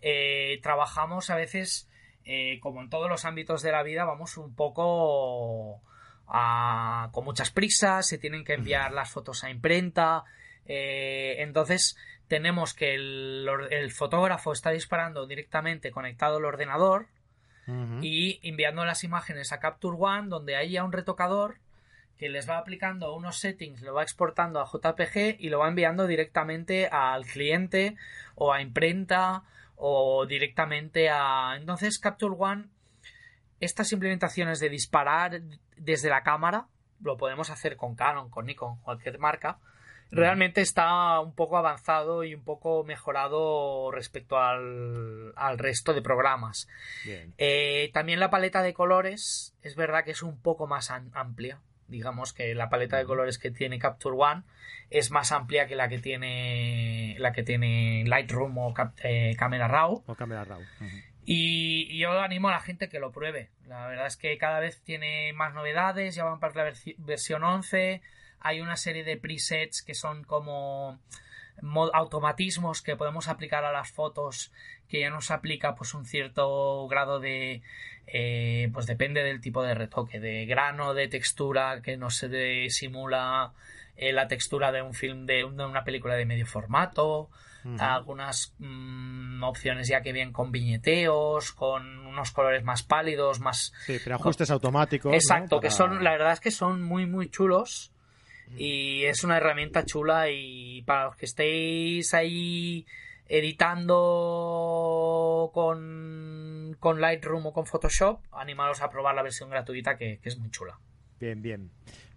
Eh, 0.00 0.60
trabajamos 0.62 1.30
a 1.30 1.36
veces, 1.36 1.88
eh, 2.24 2.58
como 2.60 2.82
en 2.82 2.90
todos 2.90 3.08
los 3.08 3.24
ámbitos 3.24 3.62
de 3.62 3.72
la 3.72 3.82
vida, 3.82 4.04
vamos 4.04 4.36
un 4.36 4.54
poco 4.54 5.80
con 7.10 7.24
muchas 7.24 7.50
prisas, 7.50 8.06
se 8.06 8.16
tienen 8.16 8.44
que 8.44 8.54
enviar 8.54 8.92
las 8.92 9.10
fotos 9.10 9.44
a 9.44 9.50
imprenta. 9.50 10.24
Eh, 10.64 11.36
entonces 11.38 11.96
tenemos 12.26 12.72
que 12.72 12.94
el, 12.94 13.46
el, 13.70 13.90
fotógrafo 13.90 14.52
está 14.52 14.70
disparando 14.70 15.26
directamente 15.26 15.90
conectado 15.90 16.38
al 16.38 16.46
ordenador 16.46 17.08
y 17.66 18.40
enviando 18.42 18.84
las 18.84 19.04
imágenes 19.04 19.52
a 19.52 19.60
Capture 19.60 19.96
One 19.98 20.28
donde 20.28 20.56
hay 20.56 20.72
ya 20.72 20.84
un 20.84 20.92
retocador 20.92 21.58
que 22.18 22.28
les 22.28 22.48
va 22.48 22.58
aplicando 22.58 23.14
unos 23.14 23.38
settings, 23.38 23.82
lo 23.82 23.94
va 23.94 24.02
exportando 24.02 24.60
a 24.60 24.66
JPG 24.66 25.40
y 25.40 25.48
lo 25.48 25.58
va 25.58 25.68
enviando 25.68 26.06
directamente 26.06 26.86
al 26.86 27.24
cliente 27.24 27.96
o 28.34 28.52
a 28.52 28.60
imprenta 28.62 29.42
o 29.76 30.26
directamente 30.26 31.08
a... 31.10 31.54
Entonces 31.56 31.98
Capture 31.98 32.36
One, 32.38 32.66
estas 33.60 33.92
implementaciones 33.92 34.60
de 34.60 34.68
disparar 34.68 35.40
desde 35.76 36.10
la 36.10 36.22
cámara, 36.22 36.66
lo 37.00 37.16
podemos 37.16 37.50
hacer 37.50 37.76
con 37.76 37.96
Canon, 37.96 38.30
con 38.30 38.46
Nikon, 38.46 38.80
cualquier 38.82 39.18
marca, 39.18 39.58
realmente 40.12 40.60
está 40.60 41.18
un 41.20 41.34
poco 41.34 41.56
avanzado 41.56 42.22
y 42.22 42.34
un 42.34 42.44
poco 42.44 42.84
mejorado 42.84 43.90
respecto 43.90 44.38
al, 44.38 45.32
resto 45.56 45.94
de 45.94 46.02
programas. 46.02 46.68
Eh, 47.38 47.90
también 47.92 48.20
la 48.20 48.30
paleta 48.30 48.62
de 48.62 48.74
colores 48.74 49.56
es 49.62 49.74
verdad 49.74 50.04
que 50.04 50.12
es 50.12 50.22
un 50.22 50.38
poco 50.40 50.66
más 50.66 50.90
amplia. 50.90 51.60
Digamos 51.88 52.32
que 52.32 52.54
la 52.54 52.68
paleta 52.68 52.98
de 52.98 53.04
colores 53.04 53.38
que 53.38 53.50
tiene 53.50 53.78
Capture 53.78 54.16
One 54.16 54.42
es 54.90 55.10
más 55.10 55.32
amplia 55.32 55.66
que 55.66 55.76
la 55.76 55.88
que 55.88 55.98
tiene 55.98 57.16
la 57.18 57.32
que 57.32 57.42
tiene 57.42 58.04
Lightroom 58.06 58.56
o 58.58 58.74
eh, 59.02 59.34
Camera 59.38 59.66
Raw. 59.66 60.04
O 60.06 60.14
Camera 60.14 60.44
Raw. 60.44 60.60
y, 61.24 61.88
y, 61.90 61.98
yo 61.98 62.20
animo 62.20 62.48
a 62.48 62.52
la 62.52 62.60
gente 62.60 62.88
que 62.88 62.98
lo 62.98 63.12
pruebe. 63.12 63.50
La 63.66 63.86
verdad 63.86 64.06
es 64.06 64.16
que 64.18 64.36
cada 64.36 64.60
vez 64.60 64.82
tiene 64.82 65.32
más 65.32 65.54
novedades, 65.54 66.14
ya 66.14 66.24
van 66.24 66.40
para 66.40 66.64
la 66.64 66.72
versión 66.98 67.44
11 67.44 68.02
hay 68.42 68.60
una 68.60 68.76
serie 68.76 69.04
de 69.04 69.16
presets 69.16 69.82
que 69.82 69.94
son 69.94 70.24
como 70.24 70.98
automatismos 71.92 72.82
que 72.82 72.96
podemos 72.96 73.28
aplicar 73.28 73.64
a 73.64 73.72
las 73.72 73.90
fotos 73.90 74.52
que 74.88 75.00
ya 75.00 75.10
nos 75.10 75.30
aplica 75.30 75.74
pues 75.74 75.94
un 75.94 76.04
cierto 76.04 76.86
grado 76.88 77.20
de 77.20 77.62
eh, 78.06 78.70
pues 78.72 78.86
depende 78.86 79.22
del 79.22 79.40
tipo 79.40 79.62
de 79.62 79.74
retoque 79.74 80.18
de 80.18 80.46
grano 80.46 80.94
de 80.94 81.08
textura 81.08 81.80
que 81.82 81.96
no 81.96 82.10
se 82.10 82.68
simula 82.70 83.52
eh, 83.96 84.12
la 84.12 84.28
textura 84.28 84.72
de 84.72 84.82
un 84.82 84.94
film 84.94 85.26
de, 85.26 85.44
una 85.44 85.84
película 85.84 86.14
de 86.14 86.26
medio 86.26 86.46
formato 86.46 87.30
algunas 87.78 88.54
mm, 88.58 89.40
opciones 89.44 89.86
ya 89.86 90.02
que 90.02 90.12
vienen 90.12 90.32
con 90.32 90.50
viñeteos 90.50 91.52
con 91.52 92.06
unos 92.06 92.32
colores 92.32 92.64
más 92.64 92.82
pálidos 92.82 93.38
más 93.38 93.72
sí 93.86 94.00
pero 94.02 94.16
ajustes 94.16 94.50
automáticos 94.50 95.14
exacto 95.14 95.60
que 95.60 95.70
son 95.70 96.02
la 96.02 96.10
verdad 96.10 96.32
es 96.32 96.40
que 96.40 96.50
son 96.50 96.82
muy 96.82 97.06
muy 97.06 97.28
chulos 97.28 97.92
y 98.56 99.04
es 99.04 99.24
una 99.24 99.36
herramienta 99.38 99.84
chula 99.84 100.30
y 100.30 100.82
para 100.82 101.06
los 101.06 101.16
que 101.16 101.26
estéis 101.26 102.14
ahí 102.14 102.86
editando 103.26 103.92
con, 105.54 106.76
con 106.78 107.00
Lightroom 107.00 107.46
o 107.46 107.52
con 107.52 107.66
Photoshop, 107.66 108.20
animaros 108.32 108.82
a 108.82 108.90
probar 108.90 109.14
la 109.14 109.22
versión 109.22 109.48
gratuita 109.50 109.96
que, 109.96 110.20
es 110.22 110.38
muy 110.38 110.50
chula. 110.50 110.78
Bien, 111.18 111.40
bien. 111.40 111.70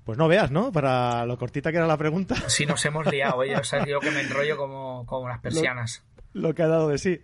Pues 0.03 0.17
no 0.17 0.27
veas, 0.27 0.51
¿no? 0.51 0.71
Para 0.71 1.25
lo 1.25 1.37
cortita 1.37 1.71
que 1.71 1.77
era 1.77 1.87
la 1.87 1.97
pregunta. 1.97 2.35
Sí, 2.47 2.65
nos 2.65 2.83
hemos 2.85 3.05
liado, 3.07 3.39
o 3.39 3.63
sea, 3.63 3.83
que 3.85 4.11
me 4.11 4.21
enrollo 4.21 4.57
como, 4.57 5.05
como 5.05 5.29
las 5.29 5.39
persianas 5.39 6.03
lo 6.14 6.14
que 6.53 6.63
ha 6.63 6.67
dado 6.67 6.89
de 6.89 6.97
sí. 6.97 7.21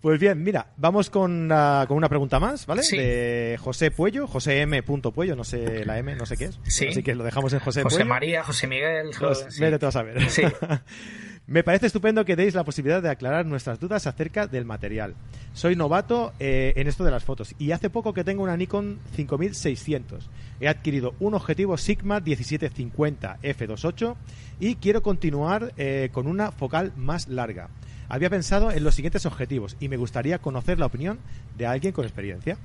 Pues 0.00 0.20
bien, 0.20 0.42
mira, 0.42 0.68
vamos 0.76 1.10
con, 1.10 1.48
con 1.48 1.96
una 1.96 2.08
pregunta 2.08 2.38
más, 2.38 2.66
¿vale? 2.66 2.82
Sí. 2.82 2.96
De 2.96 3.58
José 3.60 3.90
Puello, 3.90 4.26
José 4.26 4.60
M. 4.60 4.82
Puello, 4.82 5.34
no 5.34 5.44
sé 5.44 5.84
la 5.84 5.98
M, 5.98 6.14
no 6.14 6.26
sé 6.26 6.36
qué 6.36 6.44
es. 6.46 6.60
Sí. 6.64 6.88
Así 6.88 7.02
que 7.02 7.14
lo 7.14 7.24
dejamos 7.24 7.52
en 7.52 7.60
José, 7.60 7.82
José 7.82 8.04
María, 8.04 8.44
José 8.44 8.66
Miguel. 8.66 9.14
José, 9.14 9.50
sí. 9.50 9.60
Vete 9.60 9.86
a 9.86 9.90
saber. 9.90 10.30
Sí. 10.30 10.42
Me 11.46 11.64
parece 11.64 11.86
estupendo 11.86 12.24
que 12.24 12.36
deis 12.36 12.54
la 12.54 12.62
posibilidad 12.62 13.02
de 13.02 13.10
aclarar 13.10 13.44
nuestras 13.44 13.80
dudas 13.80 14.06
acerca 14.06 14.46
del 14.46 14.64
material. 14.64 15.16
Soy 15.52 15.74
novato 15.74 16.32
eh, 16.38 16.74
en 16.76 16.86
esto 16.86 17.02
de 17.02 17.10
las 17.10 17.24
fotos 17.24 17.56
y 17.58 17.72
hace 17.72 17.90
poco 17.90 18.14
que 18.14 18.22
tengo 18.22 18.44
una 18.44 18.56
Nikon 18.56 19.00
5600. 19.16 20.30
He 20.60 20.68
adquirido 20.68 21.14
un 21.18 21.34
objetivo 21.34 21.76
Sigma 21.76 22.20
1750 22.20 23.38
f2.8 23.42 24.14
y 24.60 24.76
quiero 24.76 25.02
continuar 25.02 25.72
eh, 25.76 26.10
con 26.12 26.28
una 26.28 26.52
focal 26.52 26.92
más 26.96 27.26
larga 27.26 27.68
había 28.10 28.28
pensado 28.28 28.72
en 28.72 28.82
los 28.82 28.96
siguientes 28.96 29.24
objetivos 29.24 29.76
y 29.78 29.88
me 29.88 29.96
gustaría 29.96 30.40
conocer 30.40 30.78
la 30.78 30.86
opinión 30.86 31.20
de 31.56 31.66
alguien 31.66 31.92
con 31.92 32.04
experiencia. 32.04 32.58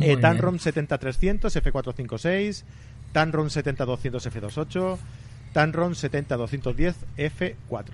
Eh, 0.00 0.16
Tanrom 0.16 0.58
70300 0.58 1.54
F456, 1.54 2.64
Tanrom 3.12 3.50
70200 3.50 4.26
F28, 4.26 4.98
Tanrom 5.52 5.94
70210 5.94 6.96
F4. 7.18 7.84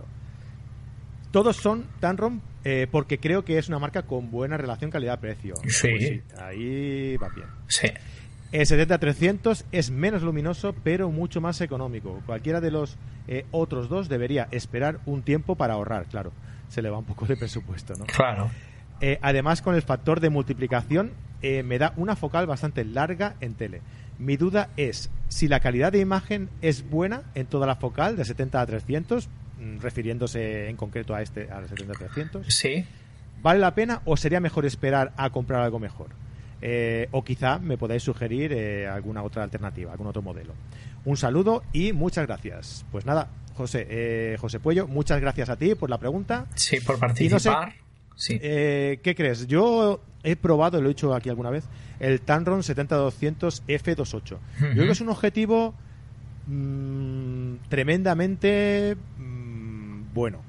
Todos 1.32 1.56
son 1.56 1.84
Tanrom 1.98 2.40
eh, 2.62 2.86
porque 2.88 3.18
creo 3.18 3.44
que 3.44 3.58
es 3.58 3.68
una 3.68 3.80
marca 3.80 4.02
con 4.02 4.30
buena 4.30 4.56
relación 4.56 4.92
calidad-precio. 4.92 5.56
Sí. 5.66 5.88
Pues 5.88 6.08
sí. 6.08 6.22
Ahí 6.40 7.16
va 7.16 7.28
bien. 7.30 7.48
Sí. 7.66 7.88
El 8.52 8.66
70-300 8.66 9.64
es 9.72 9.90
menos 9.90 10.22
luminoso, 10.22 10.74
pero 10.84 11.10
mucho 11.10 11.40
más 11.40 11.60
económico. 11.60 12.22
Cualquiera 12.24 12.60
de 12.60 12.70
los 12.70 12.96
eh, 13.26 13.44
otros 13.50 13.88
dos 13.88 14.08
debería 14.08 14.46
esperar 14.52 15.00
un 15.06 15.22
tiempo 15.22 15.56
para 15.56 15.74
ahorrar, 15.74 16.06
claro 16.06 16.32
se 16.68 16.82
le 16.82 16.90
va 16.90 16.98
un 16.98 17.04
poco 17.04 17.26
de 17.26 17.36
presupuesto, 17.36 17.94
¿no? 17.96 18.04
Claro. 18.06 18.50
Eh, 19.00 19.18
además, 19.22 19.62
con 19.62 19.74
el 19.74 19.82
factor 19.82 20.20
de 20.20 20.30
multiplicación, 20.30 21.12
eh, 21.42 21.62
me 21.62 21.78
da 21.78 21.92
una 21.96 22.16
focal 22.16 22.46
bastante 22.46 22.84
larga 22.84 23.36
en 23.40 23.54
tele. 23.54 23.80
Mi 24.18 24.36
duda 24.36 24.70
es, 24.76 25.10
si 25.28 25.46
la 25.46 25.60
calidad 25.60 25.92
de 25.92 26.00
imagen 26.00 26.48
es 26.62 26.88
buena 26.88 27.22
en 27.34 27.46
toda 27.46 27.66
la 27.66 27.76
focal 27.76 28.16
de 28.16 28.24
70 28.24 28.60
a 28.60 28.66
300, 28.66 29.28
mm, 29.28 29.78
refiriéndose 29.78 30.68
en 30.68 30.76
concreto 30.76 31.14
a 31.14 31.22
este 31.22 31.48
a 31.50 31.66
70 31.66 31.92
a 31.92 31.98
300. 31.98 32.46
Sí. 32.48 32.84
¿Vale 33.40 33.60
la 33.60 33.74
pena 33.74 34.02
o 34.04 34.16
sería 34.16 34.40
mejor 34.40 34.66
esperar 34.66 35.12
a 35.16 35.30
comprar 35.30 35.60
algo 35.60 35.78
mejor? 35.78 36.08
Eh, 36.60 37.08
o 37.12 37.22
quizá 37.22 37.60
me 37.60 37.78
podáis 37.78 38.02
sugerir 38.02 38.52
eh, 38.52 38.88
alguna 38.88 39.22
otra 39.22 39.44
alternativa, 39.44 39.92
algún 39.92 40.08
otro 40.08 40.22
modelo. 40.22 40.54
Un 41.04 41.16
saludo 41.16 41.62
y 41.72 41.92
muchas 41.92 42.26
gracias. 42.26 42.84
Pues 42.90 43.06
nada, 43.06 43.28
José, 43.58 43.86
eh, 43.90 44.36
José 44.40 44.60
Puello, 44.60 44.86
muchas 44.86 45.20
gracias 45.20 45.50
a 45.50 45.56
ti 45.56 45.74
por 45.74 45.90
la 45.90 45.98
pregunta. 45.98 46.46
Sí, 46.54 46.80
por 46.80 46.98
participar. 46.98 47.74
sí. 48.16 48.38
¿Qué 48.38 49.14
crees? 49.16 49.46
Yo 49.46 50.00
he 50.22 50.36
probado, 50.36 50.80
lo 50.80 50.88
he 50.88 50.92
hecho 50.92 51.14
aquí 51.14 51.28
alguna 51.28 51.50
vez, 51.50 51.64
el 52.00 52.20
Tamron 52.20 52.60
70-200 52.60 53.62
F28. 53.66 54.22
Yo 54.24 54.38
creo 54.58 54.86
que 54.86 54.92
es 54.92 55.00
un 55.00 55.08
objetivo 55.08 55.74
mm, 56.46 57.56
tremendamente 57.68 58.96
mm, 59.16 60.14
bueno. 60.14 60.42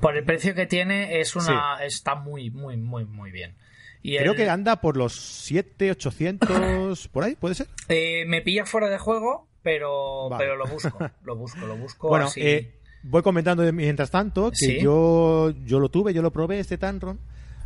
Por 0.00 0.16
el 0.16 0.24
precio 0.24 0.54
que 0.54 0.66
tiene, 0.66 1.20
es 1.20 1.36
una 1.36 1.76
está 1.84 2.16
muy, 2.16 2.50
muy, 2.50 2.76
muy, 2.76 3.04
muy 3.04 3.30
bien. 3.30 3.54
Y 4.02 4.18
Creo 4.18 4.34
que 4.34 4.50
anda 4.50 4.80
por 4.80 4.96
los 4.96 5.14
7, 5.14 5.92
800, 5.92 7.08
por 7.08 7.22
ahí, 7.22 7.36
¿puede 7.36 7.54
ser? 7.54 7.68
Eh, 7.88 8.24
me 8.26 8.42
pilla 8.42 8.66
fuera 8.66 8.88
de 8.88 8.98
juego, 8.98 9.46
pero, 9.62 10.28
pero 10.38 10.56
lo 10.56 10.66
busco, 10.66 10.98
lo 11.24 11.36
busco, 11.36 11.66
lo 11.66 11.76
busco. 11.76 12.08
Bueno, 12.08 12.28
eh, 12.36 12.72
voy 13.02 13.22
comentando 13.22 13.70
mientras 13.72 14.10
tanto 14.10 14.50
que 14.50 14.80
yo, 14.80 15.52
yo 15.64 15.80
lo 15.80 15.88
tuve, 15.88 16.12
yo 16.12 16.22
lo 16.22 16.30
probé, 16.30 16.60
este 16.60 16.78
Tamron, 16.78 17.18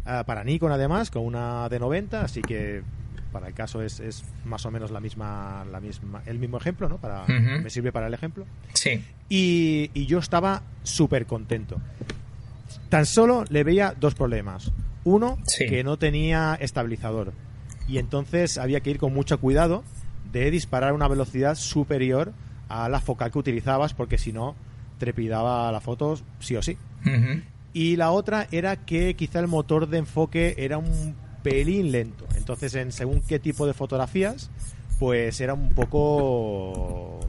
ah, 0.05 0.25
para 0.27 0.45
Nikon 0.45 0.73
además, 0.73 1.11
con 1.11 1.25
una 1.25 1.69
de 1.69 1.79
90, 1.79 2.23
así 2.23 2.43
que 2.43 2.83
para 3.33 3.49
el 3.49 3.55
caso 3.55 3.83
es, 3.83 4.01
es, 4.01 4.25
más 4.45 4.65
o 4.65 4.71
menos 4.71 4.91
la 4.91 5.01
misma, 5.01 5.67
la 5.71 5.81
misma, 5.81 6.23
el 6.27 6.39
mismo 6.39 6.57
ejemplo, 6.57 6.89
¿no? 6.89 6.97
Para, 6.99 7.27
Me 7.27 7.69
sirve 7.69 7.93
para 7.93 8.07
el 8.07 8.15
ejemplo. 8.15 8.47
Sí. 8.73 9.05
Y, 9.29 9.91
y 9.93 10.07
yo 10.07 10.21
estaba 10.21 10.63
súper 10.85 11.27
contento. 11.27 11.77
Tan 12.89 13.05
solo 13.05 13.45
le 13.51 13.63
veía 13.63 13.95
dos 13.99 14.15
problemas. 14.15 14.73
Uno, 15.05 15.39
que 15.59 15.85
no 15.85 15.99
tenía 15.99 16.57
estabilizador. 16.59 17.33
Y 17.87 17.99
entonces 17.99 18.59
había 18.59 18.81
que 18.81 18.91
ir 18.91 18.99
con 18.99 19.13
mucho 19.13 19.39
cuidado 19.39 19.85
de 20.33 20.51
disparar 20.51 20.91
a 20.91 20.95
una 20.95 21.09
velocidad 21.09 21.55
superior 21.55 22.33
a 22.69 22.89
la 22.89 23.01
focal 23.01 23.31
que 23.31 23.39
utilizabas, 23.39 23.95
porque 23.95 24.19
si 24.19 24.33
no, 24.33 24.55
trepidaba 24.99 25.71
la 25.73 25.81
foto 25.81 26.19
sí 26.41 26.57
o 26.57 26.63
sí. 26.63 26.77
Y 27.73 27.97
la 27.97 28.11
otra 28.11 28.49
era 28.51 28.77
que 28.77 29.15
quizá 29.15 29.39
el 29.39 29.47
motor 29.47 29.89
de 29.89 29.99
enfoque 29.99 30.55
era 30.59 30.79
un 30.79 31.15
pelín 31.43 31.93
lento. 31.93 32.27
Entonces, 32.37 32.75
en 32.75 32.91
según 32.91 33.21
qué 33.21 33.39
tipo 33.39 33.67
de 33.67 33.75
fotografías, 33.75 34.51
pues 34.99 35.41
era 35.41 35.55
un 35.55 35.71
poco. 35.71 37.21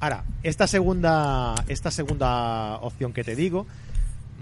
Ahora, 0.00 0.24
esta 0.42 0.66
segunda, 0.66 1.54
esta 1.68 1.90
segunda 1.90 2.76
opción 2.78 3.12
que 3.12 3.24
te 3.24 3.34
digo, 3.34 3.66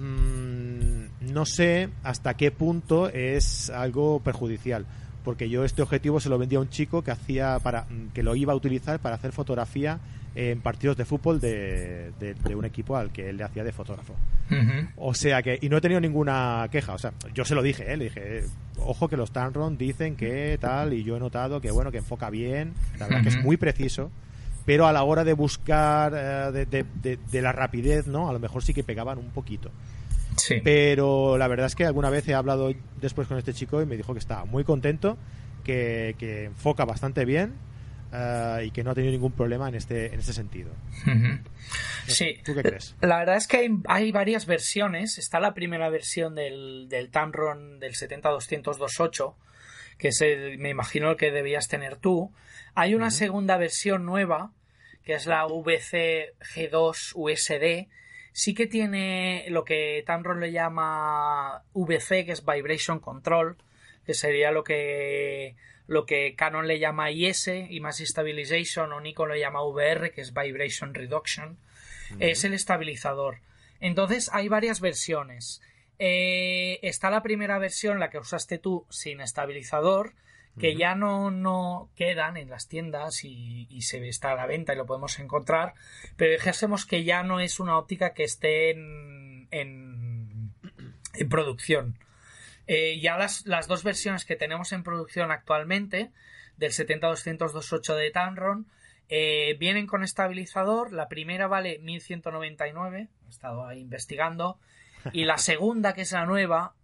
Mm, 0.00 1.32
no 1.32 1.44
sé 1.44 1.90
hasta 2.02 2.34
qué 2.34 2.50
punto 2.50 3.10
es 3.10 3.68
algo 3.68 4.20
perjudicial 4.20 4.86
porque 5.24 5.48
yo 5.48 5.64
este 5.64 5.82
objetivo 5.82 6.20
se 6.20 6.28
lo 6.28 6.38
vendía 6.38 6.58
a 6.58 6.62
un 6.62 6.68
chico 6.68 7.02
que 7.02 7.10
hacía 7.10 7.58
para 7.58 7.82
mm, 7.82 8.08
que 8.12 8.22
lo 8.22 8.34
iba 8.36 8.52
a 8.52 8.56
utilizar 8.56 8.98
para 9.00 9.16
hacer 9.16 9.32
fotografía 9.32 9.98
en 10.34 10.60
partidos 10.60 10.96
de 10.96 11.04
fútbol 11.04 11.40
de, 11.40 12.12
un 12.54 12.64
equipo 12.64 12.96
al 12.96 13.10
que 13.10 13.30
él 13.30 13.36
le 13.36 13.44
hacía 13.44 13.64
de 13.64 13.72
fotógrafo. 13.72 14.14
O 14.96 15.14
sea 15.14 15.42
que, 15.42 15.58
y 15.60 15.68
no 15.68 15.76
he 15.76 15.80
tenido 15.80 16.00
ninguna 16.00 16.68
queja, 16.70 16.94
o 16.94 16.98
sea, 16.98 17.12
yo 17.34 17.44
se 17.44 17.54
lo 17.54 17.62
dije, 17.62 17.92
¿eh? 17.92 17.96
le 17.96 18.04
dije, 18.04 18.44
ojo 18.78 19.08
que 19.08 19.16
los 19.16 19.32
Tanron 19.32 19.76
dicen 19.76 20.16
que 20.16 20.58
tal, 20.60 20.92
y 20.92 21.04
yo 21.04 21.16
he 21.16 21.20
notado 21.20 21.60
que 21.60 21.70
bueno, 21.70 21.90
que 21.90 21.98
enfoca 21.98 22.30
bien, 22.30 22.74
la 22.98 23.06
verdad 23.06 23.22
que 23.22 23.28
es 23.28 23.42
muy 23.42 23.56
preciso, 23.56 24.10
pero 24.64 24.86
a 24.86 24.92
la 24.92 25.02
hora 25.02 25.24
de 25.24 25.32
buscar 25.32 26.12
eh, 26.14 26.66
de, 26.66 27.42
la 27.42 27.52
rapidez, 27.52 28.06
¿no? 28.06 28.28
A 28.28 28.32
lo 28.32 28.38
mejor 28.38 28.62
sí 28.62 28.74
que 28.74 28.84
pegaban 28.84 29.18
un 29.18 29.30
poquito. 29.30 29.70
Sí. 30.50 30.60
Pero 30.64 31.38
la 31.38 31.46
verdad 31.46 31.66
es 31.66 31.76
que 31.76 31.84
alguna 31.84 32.10
vez 32.10 32.26
he 32.26 32.34
hablado 32.34 32.72
después 33.00 33.28
con 33.28 33.38
este 33.38 33.54
chico 33.54 33.80
y 33.80 33.86
me 33.86 33.96
dijo 33.96 34.12
que 34.14 34.18
estaba 34.18 34.44
muy 34.44 34.64
contento, 34.64 35.16
que, 35.62 36.16
enfoca 36.46 36.84
bastante 36.84 37.24
bien 37.24 37.54
eh, 38.12 38.64
y 38.66 38.70
que 38.72 38.82
no 38.82 38.90
ha 38.90 38.94
tenido 38.94 39.12
ningún 39.12 39.30
problema 39.30 39.68
en 39.68 39.76
este, 39.76 40.12
en 40.12 40.18
este 40.18 40.32
sentido. 40.32 40.72
Sí. 42.06 42.40
¿Tú 42.44 42.54
qué 42.56 42.62
crees? 42.62 42.96
La 43.00 43.18
verdad 43.18 43.36
es 43.36 43.46
que 43.46 43.70
hay, 43.86 44.10
varias 44.10 44.46
versiones. 44.46 45.18
Está 45.18 45.38
la 45.38 45.54
primera 45.54 45.88
versión 45.90 46.34
del, 46.34 46.88
del 46.88 47.10
Tamron 47.10 47.78
del 47.78 47.94
70-200-28, 47.94 49.34
que 49.98 50.08
es 50.08 50.20
me 50.58 50.70
imagino 50.70 51.10
el 51.10 51.16
que 51.16 51.30
debías 51.30 51.68
tener 51.68 51.96
tú. 51.96 52.32
Hay 52.74 52.96
una 52.96 53.12
segunda 53.12 53.56
versión 53.56 54.04
nueva 54.04 54.52
que 55.04 55.14
es 55.14 55.26
la 55.26 55.46
VC 55.46 56.34
G2 56.54 57.12
USD, 57.14 57.88
sí 58.32 58.54
que 58.54 58.66
tiene 58.66 59.46
lo 59.48 59.64
que 59.64 60.02
Tamron 60.06 60.40
le 60.40 60.52
llama 60.52 61.64
VC, 61.74 62.24
que 62.24 62.32
es 62.32 62.44
Vibration 62.44 63.00
Control, 63.00 63.56
que 64.04 64.14
sería 64.14 64.50
lo 64.50 64.64
que 64.64 65.56
lo 65.86 66.06
que 66.06 66.36
Canon 66.36 66.68
le 66.68 66.78
llama 66.78 67.10
IS, 67.10 67.48
Image 67.48 68.06
Stabilization, 68.06 68.92
o 68.92 69.00
Nikon 69.00 69.30
le 69.30 69.40
llama 69.40 69.64
VR, 69.64 70.12
que 70.12 70.20
es 70.20 70.32
Vibration 70.32 70.94
Reduction, 70.94 71.58
es 72.20 72.44
el 72.44 72.54
estabilizador. 72.54 73.40
Entonces 73.80 74.30
hay 74.32 74.46
varias 74.48 74.80
versiones. 74.80 75.60
Eh, 75.98 76.78
está 76.82 77.10
la 77.10 77.22
primera 77.22 77.58
versión, 77.58 77.98
la 77.98 78.08
que 78.08 78.18
usaste 78.18 78.58
tú, 78.58 78.86
sin 78.88 79.20
estabilizador, 79.20 80.14
que 80.60 80.76
ya 80.76 80.94
no, 80.94 81.30
no 81.30 81.90
quedan 81.96 82.36
en 82.36 82.50
las 82.50 82.68
tiendas 82.68 83.24
y, 83.24 83.66
se 83.80 84.06
está 84.08 84.32
a 84.32 84.36
la 84.36 84.46
venta 84.46 84.74
y 84.74 84.76
lo 84.76 84.86
podemos 84.86 85.18
encontrar, 85.18 85.74
pero 86.16 86.32
dijésemos 86.32 86.86
que 86.86 87.02
ya 87.04 87.22
no 87.22 87.40
es 87.40 87.60
una 87.60 87.78
óptica 87.78 88.12
que 88.12 88.24
esté 88.24 88.70
en, 88.70 89.48
en, 89.50 90.52
producción. 91.28 91.98
Eh, 92.66 93.00
ya 93.00 93.16
las, 93.16 93.46
las, 93.46 93.66
dos 93.66 93.82
versiones 93.82 94.24
que 94.24 94.36
tenemos 94.36 94.72
en 94.72 94.82
producción 94.82 95.30
actualmente, 95.30 96.12
del 96.56 96.72
70-200-28 96.72 97.96
de 97.96 98.10
Tamron, 98.10 98.66
eh, 99.08 99.56
vienen 99.58 99.86
con 99.86 100.04
estabilizador. 100.04 100.92
La 100.92 101.08
primera 101.08 101.48
vale 101.48 101.78
1199, 101.80 103.08
he 103.26 103.28
estado 103.28 103.66
ahí 103.66 103.80
investigando. 103.80 104.58
Y 105.12 105.24
la 105.24 105.38
segunda, 105.38 105.94
que 105.94 106.02
es 106.02 106.12
la 106.12 106.26
nueva, 106.26 106.74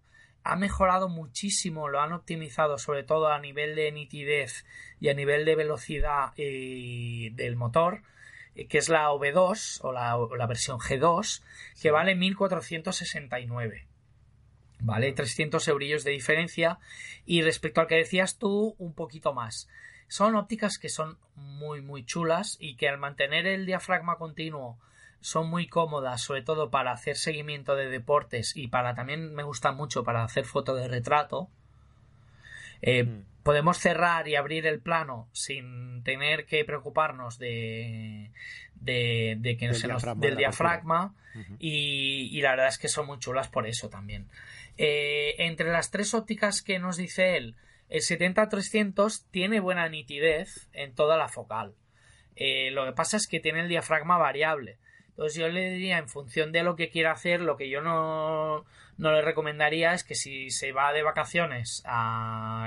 ha 0.46 0.56
mejorado 0.56 1.08
muchísimo, 1.08 1.88
lo 1.88 2.00
han 2.00 2.12
optimizado 2.12 2.78
sobre 2.78 3.02
todo 3.02 3.28
a 3.28 3.40
nivel 3.40 3.74
de 3.74 3.90
nitidez 3.90 4.64
y 5.00 5.08
a 5.08 5.14
nivel 5.14 5.44
de 5.44 5.56
velocidad 5.56 6.32
eh, 6.36 7.30
del 7.32 7.56
motor, 7.56 8.02
eh, 8.54 8.68
que 8.68 8.78
es 8.78 8.88
la 8.88 9.10
V2 9.10 9.80
o 9.82 9.92
la, 9.92 10.46
versión 10.46 10.78
G2, 10.78 11.42
que 11.80 11.90
vale 11.90 12.14
1469. 12.14 13.86
¿Vale? 14.78 15.12
300 15.12 15.66
eurillos 15.68 16.04
de 16.04 16.12
diferencia. 16.12 16.78
Y 17.24 17.42
respecto 17.42 17.80
al 17.80 17.86
que 17.86 17.96
decías 17.96 18.38
tú, 18.38 18.76
un 18.78 18.94
poquito 18.94 19.32
más. 19.32 19.68
Son 20.06 20.36
ópticas 20.36 20.78
que 20.78 20.88
son 20.88 21.18
muy, 21.34 21.80
muy 21.80 22.04
chulas 22.04 22.56
y 22.60 22.76
que 22.76 22.88
al 22.88 22.98
mantener 22.98 23.46
el 23.46 23.66
diafragma 23.66 24.16
continuo 24.16 24.78
son 25.20 25.48
muy 25.48 25.66
cómodas, 25.66 26.22
sobre 26.22 26.42
todo 26.42 26.70
para 26.70 26.92
hacer 26.92 27.16
seguimiento 27.16 27.74
de 27.74 27.88
deportes 27.88 28.56
y 28.56 28.68
para 28.68 28.94
también 28.94 29.34
me 29.34 29.42
gusta 29.42 29.72
mucho 29.72 30.04
para 30.04 30.22
hacer 30.22 30.44
foto 30.44 30.74
de 30.74 30.88
retrato. 30.88 31.48
Eh, 32.82 33.04
mm. 33.04 33.24
Podemos 33.42 33.78
cerrar 33.78 34.26
y 34.28 34.34
abrir 34.34 34.66
el 34.66 34.80
plano 34.80 35.28
sin 35.32 36.02
tener 36.02 36.46
que 36.46 36.64
preocuparnos 36.64 37.38
de, 37.38 38.32
de, 38.74 39.56
que 39.58 39.66
del 39.66 39.74
se 39.74 39.88
nos, 39.88 40.02
diafragma, 40.02 40.26
del 40.26 40.36
diafragma 40.36 41.14
y, 41.58 42.40
la 42.40 42.50
verdad 42.50 42.68
es 42.68 42.78
que 42.78 42.88
son 42.88 43.06
muy 43.06 43.18
chulas 43.18 43.48
por 43.48 43.66
eso 43.66 43.88
también. 43.88 44.28
Eh, 44.78 45.34
entre 45.38 45.70
las 45.70 45.90
tres 45.90 46.12
ópticas 46.14 46.62
que 46.62 46.78
nos 46.78 46.96
dice 46.96 47.36
él, 47.36 47.54
el 47.88 48.00
70-300 48.00 49.24
tiene 49.30 49.60
buena 49.60 49.88
nitidez 49.88 50.68
en 50.72 50.94
toda 50.94 51.16
la 51.16 51.28
focal. 51.28 51.74
Eh, 52.34 52.70
lo 52.70 52.84
que 52.84 52.92
pasa 52.92 53.16
es 53.16 53.26
que 53.26 53.40
tiene 53.40 53.60
el 53.60 53.68
diafragma 53.68 54.18
variable. 54.18 54.78
Entonces 55.16 55.40
yo 55.40 55.48
le 55.48 55.70
diría, 55.70 55.96
en 55.96 56.10
función 56.10 56.52
de 56.52 56.62
lo 56.62 56.76
que 56.76 56.90
quiera 56.90 57.12
hacer, 57.12 57.40
lo 57.40 57.56
que 57.56 57.70
yo 57.70 57.80
no, 57.80 58.66
no 58.98 59.12
le 59.12 59.22
recomendaría 59.22 59.94
es 59.94 60.04
que 60.04 60.14
si 60.14 60.50
se 60.50 60.72
va 60.72 60.92
de 60.92 61.02
vacaciones 61.02 61.82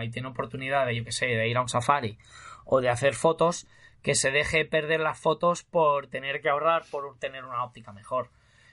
y 0.02 0.10
tiene 0.10 0.28
oportunidad 0.28 0.88
de, 0.88 0.96
yo 0.96 1.06
que 1.06 1.12
sé, 1.12 1.28
de 1.28 1.48
ir 1.48 1.58
a 1.58 1.62
un 1.62 1.70
safari 1.70 2.18
o 2.66 2.82
de 2.82 2.90
hacer 2.90 3.14
fotos, 3.14 3.68
que 4.02 4.16
se 4.16 4.32
deje 4.32 4.66
perder 4.66 5.00
las 5.00 5.20
fotos 5.20 5.62
por 5.62 6.08
tener 6.08 6.42
que 6.42 6.50
ahorrar 6.50 6.86
por 6.90 7.20
tener 7.20 7.46
una 7.46 7.64
óptica 7.64 7.92
mejor. 7.92 8.32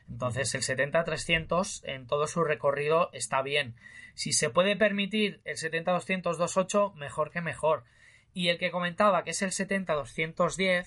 Entonces 0.08 0.54
el 0.54 0.62
70-300 0.62 1.82
en 1.84 2.06
todo 2.06 2.26
su 2.26 2.44
recorrido 2.44 3.10
está 3.12 3.42
bien. 3.42 3.74
Si 4.14 4.32
se 4.32 4.48
puede 4.48 4.76
permitir 4.76 5.42
el 5.44 5.56
70-200-28, 5.56 6.94
mejor 6.94 7.30
que 7.30 7.42
mejor. 7.42 7.84
Y 8.32 8.48
el 8.48 8.56
que 8.56 8.70
comentaba 8.70 9.22
que 9.22 9.32
es 9.32 9.42
el 9.42 9.50
70-210, 9.50 10.86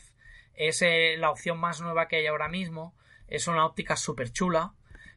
es 0.59 0.81
eh, 0.81 1.15
la 1.17 1.31
opción 1.31 1.57
más 1.57 1.79
nueva 1.79 2.07
que 2.07 2.17
hay 2.17 2.27
ahora 2.27 2.49
mismo. 2.49 2.93
Es 3.29 3.47
una 3.47 3.65
óptica 3.65 3.95
súper 3.95 4.31
chula. 4.31 4.73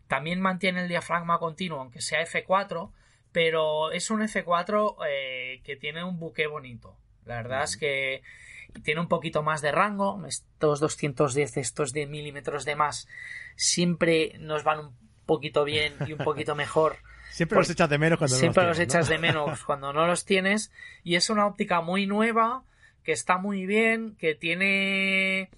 También 0.07 0.41
mantiene 0.41 0.83
el 0.83 0.89
diafragma 0.89 1.39
continuo, 1.39 1.81
aunque 1.81 2.01
sea 2.01 2.25
F4, 2.25 2.93
pero 3.33 3.91
es 3.91 4.11
un 4.11 4.21
F4 4.21 4.97
eh, 5.09 5.61
que 5.65 5.75
tiene 5.75 6.05
un 6.05 6.21
buque 6.21 6.47
bonito. 6.47 6.97
La 7.25 7.37
verdad 7.37 7.65
es 7.65 7.77
que. 7.77 8.23
tiene 8.85 9.01
un 9.01 9.09
poquito 9.09 9.43
más 9.43 9.63
de 9.63 9.73
rango. 9.73 10.25
Estos 10.27 10.79
210, 10.79 11.57
estos 11.57 11.93
de 11.93 12.07
milímetros 12.07 12.65
de 12.65 12.77
más, 12.77 13.09
siempre 13.57 14.37
nos 14.39 14.63
van 14.63 14.79
un 14.79 14.97
poquito 15.27 15.65
bien 15.65 15.95
y 16.07 16.13
un 16.13 16.19
poquito 16.19 16.55
mejor. 16.55 16.99
siempre 17.33 17.59
los 17.59 17.69
echas 17.69 17.91
de 17.91 17.99
menos 17.99 18.19
cuando 18.19 18.37
siempre 18.37 18.63
no 18.63 18.69
los, 18.69 18.79
echas 18.79 19.09
de 19.09 19.19
menos 19.19 19.65
cuando 19.65 19.93
no 19.93 20.07
los 20.07 20.25
tienes. 20.25 20.71
Y 21.03 21.17
es 21.17 21.31
una 21.31 21.47
óptica 21.47 21.81
muy 21.81 22.07
nueva, 22.07 22.63
que 23.05 23.13
está 23.13 23.39
muy 23.39 23.67
bien, 23.67 24.17
que 24.17 24.35
tiene 24.35 25.51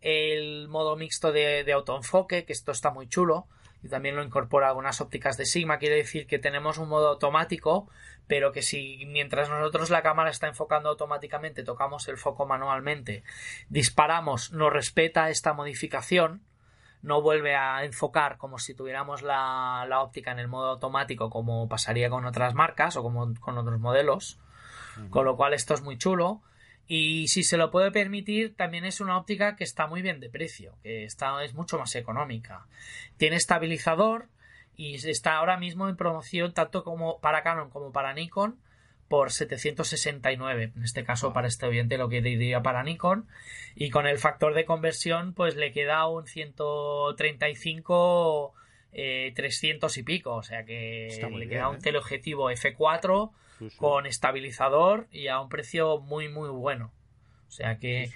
el 0.00 0.68
modo 0.68 0.96
mixto 0.96 1.32
de, 1.32 1.64
de 1.64 1.72
autoenfoque, 1.72 2.44
que 2.44 2.52
esto 2.52 2.72
está 2.72 2.90
muy 2.90 3.08
chulo 3.08 3.46
y 3.82 3.88
también 3.88 4.16
lo 4.16 4.22
incorpora 4.22 4.68
algunas 4.68 5.00
ópticas 5.00 5.36
de 5.36 5.46
Sigma. 5.46 5.78
Quiere 5.78 5.96
decir 5.96 6.26
que 6.26 6.38
tenemos 6.38 6.78
un 6.78 6.88
modo 6.88 7.08
automático, 7.08 7.88
pero 8.26 8.52
que 8.52 8.62
si 8.62 9.04
mientras 9.06 9.48
nosotros 9.48 9.90
la 9.90 10.02
cámara 10.02 10.30
está 10.30 10.48
enfocando 10.48 10.88
automáticamente, 10.88 11.62
tocamos 11.62 12.08
el 12.08 12.16
foco 12.16 12.46
manualmente, 12.46 13.22
disparamos, 13.68 14.52
nos 14.52 14.72
respeta 14.72 15.30
esta 15.30 15.52
modificación, 15.52 16.42
no 17.02 17.22
vuelve 17.22 17.54
a 17.54 17.84
enfocar 17.84 18.36
como 18.38 18.58
si 18.58 18.74
tuviéramos 18.74 19.22
la, 19.22 19.86
la 19.88 20.00
óptica 20.00 20.32
en 20.32 20.40
el 20.40 20.48
modo 20.48 20.70
automático, 20.70 21.30
como 21.30 21.68
pasaría 21.68 22.10
con 22.10 22.24
otras 22.24 22.54
marcas 22.54 22.96
o 22.96 23.02
como 23.02 23.34
con 23.40 23.58
otros 23.58 23.78
modelos. 23.78 24.38
Con 25.10 25.26
lo 25.26 25.36
cual 25.36 25.52
esto 25.52 25.74
es 25.74 25.82
muy 25.82 25.98
chulo. 25.98 26.40
Y 26.88 27.28
si 27.28 27.42
se 27.42 27.56
lo 27.56 27.70
puede 27.70 27.90
permitir, 27.90 28.54
también 28.54 28.84
es 28.84 29.00
una 29.00 29.18
óptica 29.18 29.56
que 29.56 29.64
está 29.64 29.86
muy 29.86 30.02
bien 30.02 30.20
de 30.20 30.30
precio, 30.30 30.76
que 30.82 31.04
está, 31.04 31.42
es 31.42 31.54
mucho 31.54 31.78
más 31.78 31.94
económica. 31.96 32.66
Tiene 33.16 33.36
estabilizador 33.36 34.28
y 34.76 34.94
está 34.94 35.36
ahora 35.36 35.56
mismo 35.56 35.88
en 35.88 35.96
promoción 35.96 36.52
tanto 36.52 36.84
como 36.84 37.18
para 37.20 37.42
Canon 37.42 37.70
como 37.70 37.92
para 37.92 38.14
Nikon 38.14 38.60
por 39.08 39.32
769. 39.32 40.72
En 40.76 40.82
este 40.82 41.04
caso, 41.04 41.32
para 41.32 41.48
este 41.48 41.66
oyente 41.66 41.98
lo 41.98 42.08
que 42.08 42.22
diría 42.22 42.62
para 42.62 42.82
Nikon. 42.82 43.28
Y 43.74 43.90
con 43.90 44.06
el 44.06 44.18
factor 44.18 44.54
de 44.54 44.64
conversión, 44.64 45.34
pues 45.34 45.56
le 45.56 45.72
queda 45.72 46.06
un 46.06 46.26
135 46.26 48.54
eh, 48.92 49.32
300 49.34 49.98
y 49.98 50.02
pico. 50.02 50.34
O 50.34 50.42
sea 50.42 50.64
que 50.64 51.28
le 51.32 51.48
queda 51.48 51.68
un 51.68 51.76
¿eh? 51.76 51.80
Teleobjetivo 53.58 53.70
F4 53.70 53.76
con 53.76 54.06
estabilizador 54.06 55.08
y 55.10 55.28
a 55.28 55.40
un 55.40 55.48
precio 55.48 55.98
muy, 56.00 56.28
muy 56.28 56.48
bueno. 56.48 56.92
O 57.48 57.50
sea 57.50 57.78
que 57.78 58.10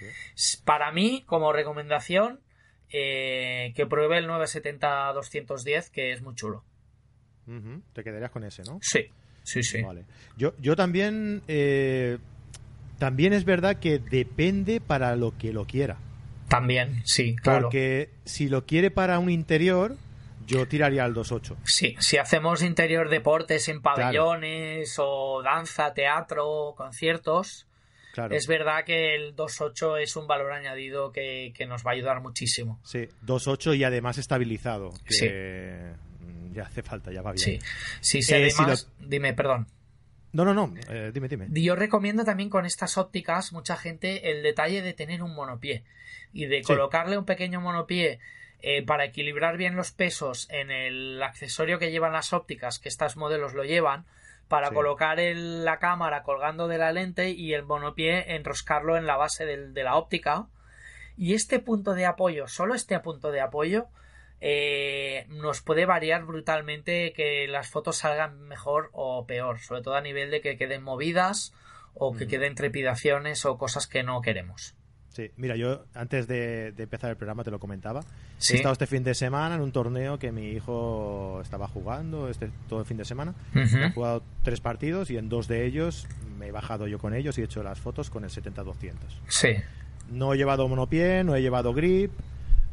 para 0.64 0.92
mí, 0.92 1.22
como 1.26 1.52
recomendación, 1.52 2.40
eh, 2.90 3.72
que 3.76 3.86
pruebe 3.86 4.18
el 4.18 4.28
970-210, 4.28 5.90
que 5.90 6.12
es 6.12 6.22
muy 6.22 6.34
chulo. 6.34 6.64
Te 7.92 8.04
quedarías 8.04 8.30
con 8.30 8.44
ese, 8.44 8.62
¿no? 8.62 8.78
Sí, 8.80 9.06
sí, 9.42 9.62
sí. 9.62 9.82
Yo, 10.36 10.54
yo 10.58 10.76
también, 10.76 11.42
eh, 11.48 12.18
también 12.98 13.32
es 13.32 13.44
verdad 13.44 13.78
que 13.78 13.98
depende 13.98 14.80
para 14.80 15.16
lo 15.16 15.36
que 15.36 15.52
lo 15.52 15.66
quiera. 15.66 15.98
También, 16.48 17.02
sí, 17.04 17.36
claro. 17.36 17.62
Porque 17.62 18.10
si 18.24 18.48
lo 18.48 18.66
quiere 18.66 18.90
para 18.90 19.18
un 19.18 19.30
interior, 19.30 19.96
yo 20.46 20.66
tiraría 20.66 21.04
al 21.04 21.14
2.8. 21.14 21.56
Sí, 21.64 21.96
si 21.98 22.16
hacemos 22.16 22.62
interior 22.62 23.08
deportes 23.08 23.68
en 23.68 23.82
pabellones 23.82 24.96
o 24.98 25.42
danza, 25.42 25.92
teatro, 25.94 26.74
conciertos, 26.76 27.66
es 28.30 28.46
verdad 28.46 28.84
que 28.84 29.14
el 29.14 29.36
2.8 29.36 30.02
es 30.02 30.16
un 30.16 30.26
valor 30.26 30.52
añadido 30.52 31.12
que, 31.12 31.52
nos 31.68 31.86
va 31.86 31.92
a 31.92 31.94
ayudar 31.94 32.20
muchísimo. 32.20 32.80
Sí, 32.84 33.08
2.8 33.24 33.76
y 33.76 33.84
además 33.84 34.18
estabilizado. 34.18 34.90
Que 35.04 35.14
sí. 35.14 35.28
Ya 36.52 36.64
hace 36.64 36.82
falta, 36.82 37.12
ya 37.12 37.22
va 37.22 37.32
bien. 37.32 37.60
Sí, 38.00 38.22
sí, 38.22 38.34
eh, 38.34 38.50
además... 38.58 38.90
Dime, 38.98 39.32
perdón. 39.34 39.68
No, 40.32 40.44
no, 40.44 40.54
no, 40.54 40.72
eh, 40.88 41.10
dime, 41.12 41.28
dime. 41.28 41.46
Yo 41.50 41.74
recomiendo 41.74 42.24
también 42.24 42.50
con 42.50 42.66
estas 42.66 42.98
ópticas, 42.98 43.52
mucha 43.52 43.76
gente, 43.76 44.30
el 44.30 44.42
detalle 44.42 44.82
de 44.82 44.92
tener 44.92 45.22
un 45.22 45.34
monopié 45.34 45.84
y 46.32 46.46
de 46.46 46.62
colocarle 46.62 47.18
un 47.18 47.24
pequeño 47.24 47.60
monopié 47.60 48.20
eh, 48.62 48.84
para 48.84 49.04
equilibrar 49.04 49.56
bien 49.56 49.76
los 49.76 49.92
pesos 49.92 50.48
en 50.50 50.70
el 50.70 51.22
accesorio 51.22 51.78
que 51.78 51.90
llevan 51.90 52.12
las 52.12 52.32
ópticas, 52.32 52.78
que 52.78 52.88
estos 52.88 53.16
modelos 53.16 53.54
lo 53.54 53.64
llevan, 53.64 54.06
para 54.48 54.70
colocar 54.72 55.18
la 55.18 55.78
cámara 55.78 56.24
colgando 56.24 56.66
de 56.66 56.78
la 56.78 56.90
lente 56.90 57.30
y 57.30 57.54
el 57.54 57.62
monopié 57.62 58.34
enroscarlo 58.34 58.96
en 58.96 59.06
la 59.06 59.16
base 59.16 59.46
de 59.46 59.84
la 59.84 59.94
óptica. 59.94 60.48
Y 61.16 61.34
este 61.34 61.60
punto 61.60 61.94
de 61.94 62.04
apoyo, 62.04 62.48
solo 62.48 62.74
este 62.74 62.98
punto 62.98 63.30
de 63.30 63.40
apoyo, 63.40 63.86
eh, 64.40 65.26
nos 65.28 65.60
puede 65.60 65.84
variar 65.84 66.24
brutalmente 66.24 67.12
que 67.12 67.46
las 67.46 67.68
fotos 67.68 67.98
salgan 67.98 68.40
mejor 68.40 68.88
o 68.92 69.26
peor, 69.26 69.60
sobre 69.60 69.82
todo 69.82 69.94
a 69.94 70.00
nivel 70.00 70.30
de 70.30 70.40
que 70.40 70.56
queden 70.56 70.82
movidas 70.82 71.52
o 71.94 72.16
que 72.16 72.26
queden 72.26 72.54
trepidaciones 72.54 73.44
o 73.44 73.58
cosas 73.58 73.86
que 73.86 74.02
no 74.02 74.22
queremos. 74.22 74.74
Sí, 75.10 75.30
mira, 75.36 75.56
yo 75.56 75.84
antes 75.92 76.28
de, 76.28 76.68
empezar 76.78 77.10
el 77.10 77.16
programa 77.16 77.42
te 77.42 77.50
lo 77.50 77.58
comentaba. 77.58 78.02
He 78.48 78.54
estado 78.54 78.72
este 78.72 78.86
fin 78.86 79.02
de 79.02 79.14
semana 79.14 79.56
en 79.56 79.60
un 79.60 79.72
torneo 79.72 80.18
que 80.18 80.30
mi 80.30 80.50
hijo 80.50 81.40
estaba 81.42 81.66
jugando 81.66 82.28
este 82.28 82.50
todo 82.68 82.80
el 82.80 82.86
fin 82.86 82.96
de 82.96 83.04
semana. 83.04 83.34
He 83.54 83.90
jugado 83.90 84.22
tres 84.44 84.60
partidos 84.60 85.10
y 85.10 85.16
en 85.16 85.28
dos 85.28 85.48
de 85.48 85.66
ellos 85.66 86.06
me 86.38 86.46
he 86.46 86.52
bajado 86.52 86.86
yo 86.86 86.98
con 86.98 87.12
ellos 87.12 87.36
y 87.38 87.42
he 87.42 87.44
hecho 87.44 87.62
las 87.62 87.80
fotos 87.80 88.08
con 88.08 88.24
el 88.24 88.30
70-200. 88.30 88.94
Sí. 89.28 89.56
No 90.10 90.32
he 90.32 90.36
llevado 90.36 90.68
monopié, 90.68 91.24
no 91.24 91.34
he 91.34 91.42
llevado 91.42 91.74
grip, 91.74 92.12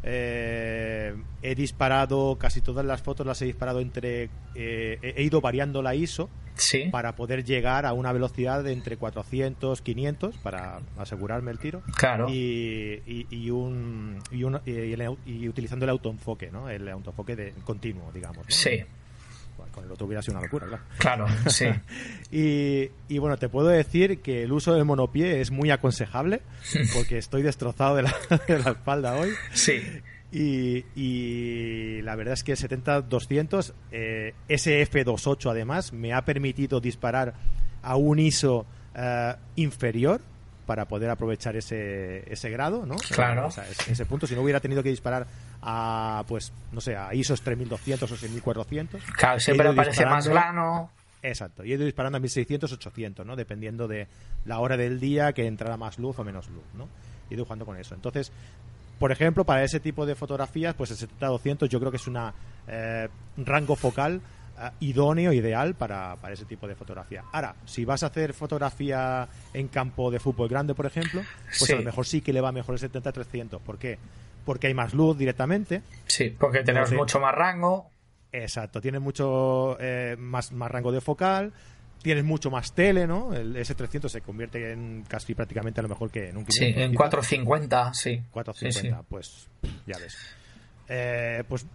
eh, 0.04 1.16
he 1.42 1.56
disparado 1.56 2.38
casi 2.38 2.62
todas 2.62 2.86
las 2.86 3.02
fotos 3.02 3.26
las 3.26 3.42
he 3.42 3.46
disparado 3.46 3.80
entre 3.80 4.30
eh, 4.56 5.00
he 5.02 5.24
ido 5.24 5.42
variando 5.42 5.82
la 5.82 5.96
ISO 5.96 6.30
para 6.92 7.16
poder 7.16 7.44
llegar 7.44 7.86
a 7.86 7.94
una 7.94 8.12
velocidad 8.12 8.64
de 8.64 8.74
entre 8.74 8.98
400 8.98 9.82
500 9.82 10.38
para 10.38 10.80
asegurarme 10.98 11.52
el 11.52 11.60
tiro. 11.60 11.84
Claro. 11.96 12.28
Y, 12.30 13.04
y, 13.06 13.50
un, 13.52 14.20
y, 14.32 14.44
y, 15.32 15.48
utilizando 15.48 15.86
el 15.86 15.90
autoenfoque 15.92 16.50
no 16.52 16.70
el 16.70 16.88
autoenfoque 16.90 17.36
de 17.36 17.54
continuo 17.64 18.12
digamos 18.12 18.46
sí 18.50 18.84
con 19.72 19.84
el 19.84 19.92
otro 19.92 20.06
hubiera 20.08 20.22
sido 20.22 20.38
una 20.38 20.46
locura, 20.46 20.68
claro. 20.68 20.84
Claro, 20.98 21.28
sí. 21.48 21.66
y, 22.32 22.90
y, 23.08 23.18
bueno, 23.18 23.38
te 23.38 23.50
puedo 23.50 23.68
decir 23.68 24.22
que 24.22 24.44
el 24.44 24.52
uso 24.52 24.74
del 24.74 24.86
monopié 24.86 25.42
es 25.42 25.52
muy 25.52 25.72
aconsejable, 25.72 26.42
porque 26.94 27.18
estoy 27.18 27.42
destrozado 27.42 27.96
de 27.96 28.04
la, 28.04 28.16
de 28.48 28.60
la 28.60 28.72
espalda 28.72 29.16
hoy. 29.16 29.32
Sí. 29.54 29.82
Y, 30.32 30.86
y, 30.96 32.02
la 32.02 32.16
verdad 32.16 32.34
es 32.34 32.44
que 32.44 32.52
el 32.52 32.58
70-200 32.58 33.74
eh, 33.92 34.34
SF28 34.50 35.52
además 35.52 35.94
me 35.94 36.14
ha 36.14 36.26
permitido 36.26 36.80
disparar 36.80 37.34
a 37.82 37.96
un 37.96 38.20
ISO 38.20 38.66
eh, 38.94 39.36
inferior 39.56 40.22
para 40.68 40.86
poder 40.86 41.10
aprovechar 41.10 41.56
ese, 41.56 42.32
ese 42.32 42.50
grado, 42.52 42.86
¿no? 42.86 42.98
Claro. 42.98 43.50
ese 43.90 44.06
punto, 44.06 44.28
si 44.28 44.36
no 44.36 44.42
hubiera 44.42 44.60
tenido 44.60 44.84
que 44.84 44.90
disparar 44.90 45.26
a, 45.62 46.24
pues, 46.28 46.54
no 46.74 46.82
sé, 46.82 46.96
a 46.96 47.14
ISOs 47.16 47.42
3200 47.42 48.12
o 48.12 48.18
6400. 48.18 49.02
Claro, 49.16 49.40
siempre 49.40 49.70
aparece 49.70 50.06
más 50.06 50.28
grano. 50.28 50.92
Exacto, 51.24 51.64
y 51.64 51.72
he 51.72 51.76
ido 51.76 51.86
disparando 51.86 52.18
a 52.18 52.20
1600, 52.20 52.72
800, 52.74 53.26
¿no? 53.26 53.36
Dependiendo 53.36 53.88
de 53.88 54.08
la 54.46 54.60
hora 54.60 54.78
del 54.78 55.00
día 55.00 55.34
que 55.34 55.48
entrara 55.48 55.78
más 55.78 55.98
luz 55.98 56.20
o 56.20 56.24
menos 56.24 56.50
luz, 56.50 56.66
¿no? 56.76 56.88
He 57.30 57.34
ido 57.34 57.46
jugando 57.46 57.66
con 57.66 57.78
eso. 57.78 57.96
Entonces, 57.96 58.32
por 59.00 59.12
ejemplo, 59.12 59.46
para 59.46 59.64
ese 59.64 59.80
tipo 59.80 60.06
de 60.06 60.16
fotografías, 60.16 60.76
pues 60.76 60.92
el 60.92 60.98
70-200 60.98 61.70
yo 61.70 61.80
creo 61.80 61.92
que 61.92 61.98
es 61.98 62.08
un 62.08 62.20
eh, 62.68 63.08
rango 63.38 63.76
focal 63.76 64.22
idóneo, 64.80 65.34
ideal 65.34 65.76
para, 65.76 66.16
para, 66.18 66.34
ese 66.34 66.46
tipo 66.46 66.68
de 66.68 66.76
fotografía. 66.76 67.24
Ahora, 67.32 67.56
si 67.66 67.86
vas 67.86 68.04
a 68.04 68.08
hacer 68.08 68.34
fotografía 68.34 69.28
en 69.54 69.68
campo 69.68 70.12
de 70.12 70.20
fútbol 70.20 70.50
grande, 70.50 70.74
por 70.74 70.86
ejemplo, 70.86 71.22
pues 71.60 71.70
a 71.72 71.76
lo 71.76 71.84
mejor 71.84 72.06
sí 72.06 72.22
que 72.22 72.34
le 72.34 72.42
va 72.42 72.52
mejor 72.52 72.76
el 72.76 72.92
70-300. 72.92 73.60
¿Por 73.60 73.78
qué? 73.78 73.98
Porque 74.46 74.68
hay 74.68 74.74
más 74.74 74.94
luz 74.94 75.18
directamente. 75.18 75.82
Sí, 76.08 76.36
porque 76.38 76.64
tenemos 76.64 76.92
mucho 76.92 77.20
más 77.20 77.34
rango. 77.36 77.90
Exacto, 78.32 78.82
tienes 78.82 79.02
mucho 79.02 79.78
eh, 79.80 80.16
más, 80.18 80.52
más 80.52 80.70
rango 80.70 80.92
de 80.92 81.02
focal, 81.02 81.54
tienes 82.02 82.24
mucho 82.24 82.52
más 82.52 82.74
tele, 82.74 83.08
¿no? 83.08 83.34
El 83.34 83.56
S300 83.56 84.10
se 84.10 84.22
convierte 84.22 84.72
en 84.72 85.04
casi 85.08 85.34
prácticamente 85.34 85.80
a 85.80 85.84
lo 85.84 85.90
mejor 85.90 86.12
que 86.12 86.30
en 86.30 86.38
un 86.38 86.46
500. 86.46 86.76
Sí, 86.76 86.82
en 86.82 86.94
450, 86.94 87.94
sí. 87.94 88.22
450, 88.32 89.04
pues 89.08 89.48
ya 89.86 89.98
ves. 89.98 90.18
Eh, 90.90 91.44
pues 91.48 91.66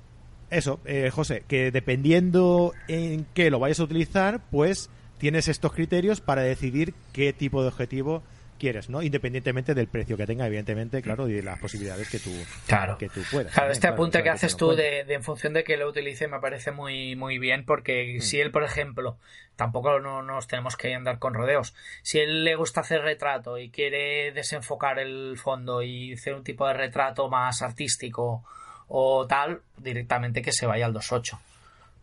eso, 0.53 0.81
eh, 0.85 1.11
José, 1.11 1.45
que 1.49 1.71
dependiendo 1.71 2.73
en 2.89 3.27
qué 3.35 3.51
lo 3.51 3.59
vayas 3.59 3.81
a 3.81 3.85
utilizar, 3.85 4.41
pues 4.51 4.91
tienes 5.19 5.49
estos 5.49 5.73
criterios 5.73 6.21
para 6.21 6.43
decidir 6.43 6.95
qué 7.13 7.33
tipo 7.33 7.63
de 7.63 7.69
objetivo 7.69 8.23
quieres, 8.63 8.89
¿no? 8.89 9.03
Independientemente 9.03 9.75
del 9.75 9.89
precio 9.89 10.17
que 10.17 10.25
tenga, 10.25 10.47
evidentemente, 10.47 11.03
claro, 11.03 11.29
y 11.29 11.33
de 11.33 11.43
las 11.43 11.59
posibilidades 11.59 12.09
que 12.09 12.21
tú, 12.21 12.31
claro. 12.69 12.97
que 12.97 13.09
tú 13.09 13.21
puedas. 13.29 13.53
Claro, 13.53 13.73
este 13.73 13.89
apunte 13.89 14.23
que 14.23 14.31
haces 14.31 14.57
tú 14.57 14.77
de, 14.77 15.01
en 15.01 15.23
función 15.25 15.53
de 15.53 15.65
que 15.65 15.77
lo 15.77 15.89
utilice 15.89 16.29
me 16.29 16.39
parece 16.39 16.71
muy, 16.71 17.17
muy 17.17 17.39
bien, 17.39 17.65
porque 17.65 18.19
mm. 18.19 18.21
si 18.21 18.41
él, 18.41 18.53
por 18.53 18.63
ejemplo, 18.63 19.19
tampoco 19.57 19.99
no 19.99 20.23
nos 20.23 20.47
tenemos 20.47 20.77
que 20.77 20.95
andar 20.95 21.19
con 21.19 21.35
rodeos. 21.35 21.75
Si 22.03 22.21
él 22.21 22.45
le 22.45 22.55
gusta 22.55 22.83
hacer 22.83 23.03
retrato 23.03 23.59
y 23.59 23.71
quiere 23.71 24.31
desenfocar 24.31 25.01
el 25.01 25.37
fondo 25.39 25.83
y 25.83 26.13
hacer 26.13 26.35
un 26.35 26.45
tipo 26.45 26.65
de 26.69 26.75
retrato 26.75 27.29
más 27.29 27.63
artístico 27.63 28.45
o 28.89 29.27
tal, 29.27 29.63
directamente 29.77 30.43
que 30.43 30.53
se 30.53 30.67
vaya 30.67 30.87
al 30.87 30.95
2.8. 30.95 31.39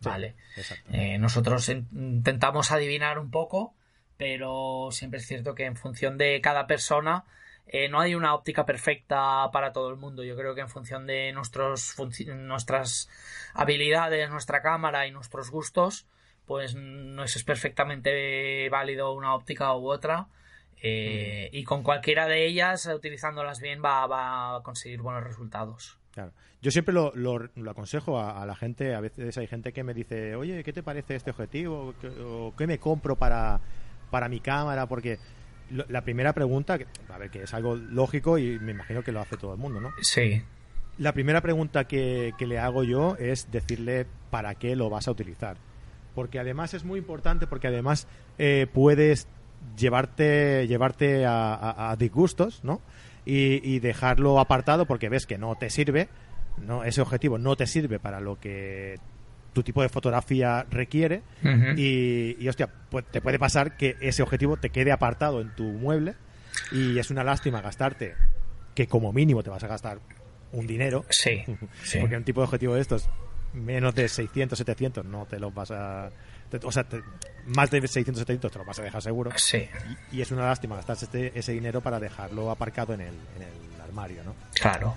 Vale. 0.02 0.34
Eh, 0.92 1.18
nosotros 1.18 1.68
intentamos 1.68 2.70
adivinar 2.70 3.18
un 3.18 3.30
poco 3.30 3.74
pero 4.20 4.90
siempre 4.90 5.18
es 5.18 5.26
cierto 5.26 5.54
que 5.54 5.64
en 5.64 5.76
función 5.76 6.18
de 6.18 6.42
cada 6.42 6.66
persona 6.66 7.24
eh, 7.66 7.88
no 7.88 8.00
hay 8.00 8.14
una 8.14 8.34
óptica 8.34 8.66
perfecta 8.66 9.48
para 9.50 9.72
todo 9.72 9.88
el 9.88 9.96
mundo. 9.96 10.22
Yo 10.22 10.36
creo 10.36 10.54
que 10.54 10.60
en 10.60 10.68
función 10.68 11.06
de 11.06 11.32
nuestros 11.32 11.96
nuestras 12.26 13.08
habilidades, 13.54 14.28
nuestra 14.28 14.60
cámara 14.60 15.06
y 15.06 15.10
nuestros 15.10 15.50
gustos, 15.50 16.04
pues 16.44 16.74
no 16.74 17.24
es 17.24 17.42
perfectamente 17.44 18.68
válido 18.68 19.14
una 19.14 19.34
óptica 19.34 19.74
u 19.74 19.90
otra. 19.90 20.26
Eh, 20.82 21.48
y 21.50 21.64
con 21.64 21.82
cualquiera 21.82 22.26
de 22.26 22.44
ellas, 22.44 22.84
utilizándolas 22.94 23.58
bien, 23.58 23.82
va, 23.82 24.06
va 24.06 24.56
a 24.56 24.62
conseguir 24.62 25.00
buenos 25.00 25.24
resultados. 25.24 25.99
Claro. 26.20 26.32
Yo 26.60 26.70
siempre 26.70 26.92
lo, 26.92 27.12
lo, 27.14 27.70
aconsejo 27.70 28.20
a, 28.20 28.44
la 28.44 28.54
gente. 28.54 28.94
A 28.94 29.00
veces 29.00 29.38
hay 29.38 29.46
gente 29.46 29.72
que 29.72 29.82
me 29.82 29.94
dice, 29.94 30.36
oye, 30.36 30.62
¿qué 30.62 30.72
te 30.72 30.82
parece 30.82 31.16
este 31.16 31.30
objetivo? 31.30 31.94
¿O 32.22 32.54
qué 32.56 32.66
me 32.66 32.78
compro 32.78 33.16
para, 33.16 33.60
para 34.10 34.28
mi 34.28 34.40
cámara? 34.40 34.86
Porque 34.86 35.18
la 35.70 36.02
primera 36.02 36.34
pregunta, 36.34 36.78
a 37.08 37.18
ver, 37.18 37.30
que 37.30 37.44
es 37.44 37.54
algo 37.54 37.76
lógico 37.76 38.36
y 38.36 38.58
me 38.58 38.72
imagino 38.72 39.02
que 39.02 39.12
lo 39.12 39.20
hace 39.20 39.38
todo 39.38 39.54
el 39.54 39.58
mundo, 39.58 39.80
¿no? 39.80 39.92
Sí. 40.02 40.42
La 40.98 41.14
primera 41.14 41.40
pregunta 41.40 41.84
que, 41.84 42.34
le 42.38 42.58
hago 42.58 42.84
yo 42.84 43.16
es 43.18 43.50
decirle 43.50 44.06
para 44.30 44.54
qué 44.56 44.76
lo 44.76 44.90
vas 44.90 45.08
a 45.08 45.12
utilizar. 45.12 45.56
Porque 46.14 46.38
además 46.38 46.74
es 46.74 46.84
muy 46.84 46.98
importante, 46.98 47.46
porque 47.46 47.68
además 47.68 48.06
eh, 48.36 48.66
puedes 48.70 49.28
llevarte, 49.78 50.66
llevarte 50.66 51.24
a, 51.26 51.96
disgustos, 51.98 52.62
¿no? 52.64 52.82
Y, 53.24 53.78
dejarlo 53.80 54.40
apartado 54.40 54.86
porque 54.86 55.08
ves 55.08 55.26
que 55.26 55.38
no 55.38 55.54
te 55.56 55.70
sirve, 55.70 56.08
no 56.58 56.84
ese 56.84 57.00
objetivo 57.00 57.38
no 57.38 57.54
te 57.56 57.66
sirve 57.66 57.98
para 57.98 58.20
lo 58.20 58.40
que 58.40 58.98
tu 59.52 59.62
tipo 59.62 59.82
de 59.82 59.88
fotografía 59.88 60.66
requiere 60.70 61.22
y, 61.76 62.48
hostia, 62.48 62.68
pues 62.90 63.04
te 63.06 63.20
puede 63.20 63.38
pasar 63.38 63.76
que 63.76 63.96
ese 64.00 64.22
objetivo 64.22 64.56
te 64.56 64.70
quede 64.70 64.92
apartado 64.92 65.40
en 65.40 65.54
tu 65.54 65.64
mueble 65.64 66.14
y 66.72 66.98
es 66.98 67.10
una 67.10 67.24
lástima 67.24 67.60
gastarte, 67.60 68.14
que 68.74 68.86
como 68.86 69.12
mínimo 69.12 69.42
te 69.42 69.50
vas 69.50 69.62
a 69.62 69.68
gastar 69.68 70.00
un 70.52 70.66
dinero. 70.66 71.04
Sí. 71.10 71.42
Porque 72.00 72.16
un 72.16 72.24
tipo 72.24 72.40
de 72.40 72.44
objetivo 72.44 72.74
de 72.74 72.80
estos, 72.80 73.08
menos 73.52 73.94
de 73.94 74.08
600, 74.08 74.58
700, 74.58 75.04
no 75.04 75.26
te 75.26 75.38
los 75.38 75.52
vas 75.54 75.70
a... 75.70 76.10
o 76.62 76.72
sea, 76.72 76.86
más 77.56 77.70
de 77.70 77.80
600, 77.80 78.20
700 78.20 78.52
te 78.52 78.58
lo 78.58 78.64
vas 78.64 78.78
a 78.78 78.82
dejar 78.82 79.02
seguro. 79.02 79.30
Sí. 79.36 79.68
Y, 80.12 80.20
es 80.20 80.30
una 80.30 80.46
lástima 80.46 80.76
gastarse 80.76 81.06
este, 81.06 81.38
ese 81.38 81.52
dinero 81.52 81.80
para 81.80 82.00
dejarlo 82.00 82.50
aparcado 82.50 82.94
en 82.94 83.02
el, 83.02 83.14
en 83.36 83.42
el 83.42 83.80
armario, 83.80 84.22
¿no? 84.24 84.34
Claro. 84.54 84.96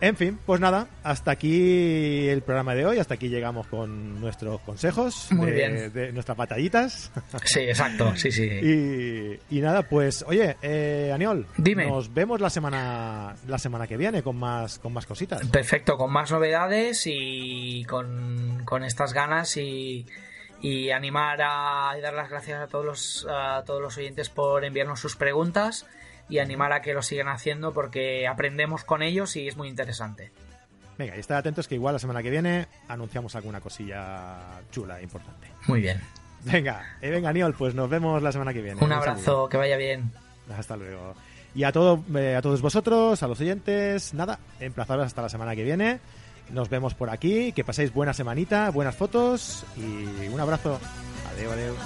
En 0.00 0.14
fin, 0.16 0.38
pues 0.46 0.60
nada, 0.60 0.86
hasta 1.02 1.32
aquí 1.32 2.28
el 2.28 2.42
programa 2.42 2.74
de 2.76 2.86
hoy, 2.86 2.98
hasta 2.98 3.14
aquí 3.14 3.28
llegamos 3.28 3.66
con 3.66 4.20
nuestros 4.20 4.60
consejos 4.60 5.28
de, 5.30 6.12
nuestras 6.12 6.36
batallitas. 6.36 7.10
Sí, 7.44 7.60
exacto, 7.60 8.14
sí, 8.14 8.30
sí. 8.30 8.48
Y, 9.50 9.60
nada, 9.60 9.82
pues 9.82 10.24
oye, 10.26 10.56
eh, 10.62 11.10
Aniol, 11.12 11.46
Dime. 11.56 11.86
nos 11.86 12.14
vemos 12.14 12.40
la 12.40 12.48
semana 12.48 13.34
la 13.46 13.58
semana 13.58 13.86
que 13.86 13.96
viene 13.96 14.22
con 14.22 14.36
más 14.36 14.78
con 14.78 14.92
más 14.92 15.04
cositas. 15.04 15.44
Perfecto, 15.48 15.96
con 15.96 16.12
más 16.12 16.30
novedades 16.30 17.02
y 17.06 17.84
con, 17.84 18.62
con 18.64 18.84
estas 18.84 19.12
ganas 19.12 19.56
y, 19.56 20.06
y 20.60 20.90
animar 20.90 21.40
a 21.42 21.94
y 21.96 22.00
dar 22.00 22.14
las 22.14 22.30
gracias 22.30 22.60
a 22.60 22.66
todos 22.66 22.84
los 22.84 23.26
a 23.30 23.62
todos 23.64 23.80
los 23.80 23.96
oyentes 23.96 24.28
por 24.28 24.64
enviarnos 24.64 25.00
sus 25.00 25.16
preguntas 25.16 25.86
y 26.28 26.38
animar 26.38 26.72
a 26.72 26.82
que 26.82 26.94
lo 26.94 27.02
sigan 27.02 27.28
haciendo 27.28 27.72
porque 27.72 28.26
aprendemos 28.26 28.84
con 28.84 29.02
ellos 29.02 29.36
y 29.36 29.48
es 29.48 29.56
muy 29.56 29.68
interesante. 29.68 30.30
Venga, 30.98 31.16
y 31.16 31.20
estad 31.20 31.38
atentos 31.38 31.68
que 31.68 31.76
igual 31.76 31.94
la 31.94 32.00
semana 32.00 32.22
que 32.22 32.30
viene 32.30 32.66
anunciamos 32.88 33.34
alguna 33.36 33.60
cosilla 33.60 34.60
chula, 34.72 34.98
e 34.98 35.04
importante. 35.04 35.48
Muy 35.66 35.80
bien. 35.80 36.00
Venga, 36.44 36.96
eh, 37.00 37.10
venga, 37.10 37.32
Niol, 37.32 37.54
pues 37.54 37.74
nos 37.74 37.88
vemos 37.88 38.22
la 38.22 38.32
semana 38.32 38.52
que 38.52 38.62
viene. 38.62 38.82
Un 38.82 38.92
abrazo, 38.92 39.48
que 39.48 39.56
vaya 39.56 39.76
bien. 39.76 40.10
Hasta 40.56 40.76
luego. 40.76 41.14
Y 41.54 41.64
a, 41.64 41.72
todo, 41.72 42.04
eh, 42.16 42.36
a 42.36 42.42
todos 42.42 42.60
vosotros, 42.60 43.22
a 43.22 43.28
los 43.28 43.40
oyentes, 43.40 44.14
nada, 44.14 44.38
emplazaros 44.60 45.06
hasta 45.06 45.22
la 45.22 45.28
semana 45.28 45.56
que 45.56 45.64
viene. 45.64 46.00
Nos 46.50 46.68
vemos 46.68 46.94
por 46.94 47.10
aquí, 47.10 47.52
que 47.52 47.64
paséis 47.64 47.92
buena 47.92 48.14
semanita, 48.14 48.70
buenas 48.70 48.96
fotos 48.96 49.64
y 49.76 50.28
un 50.28 50.40
abrazo. 50.40 50.80
Adiós, 51.34 51.52
adiós. 51.52 51.76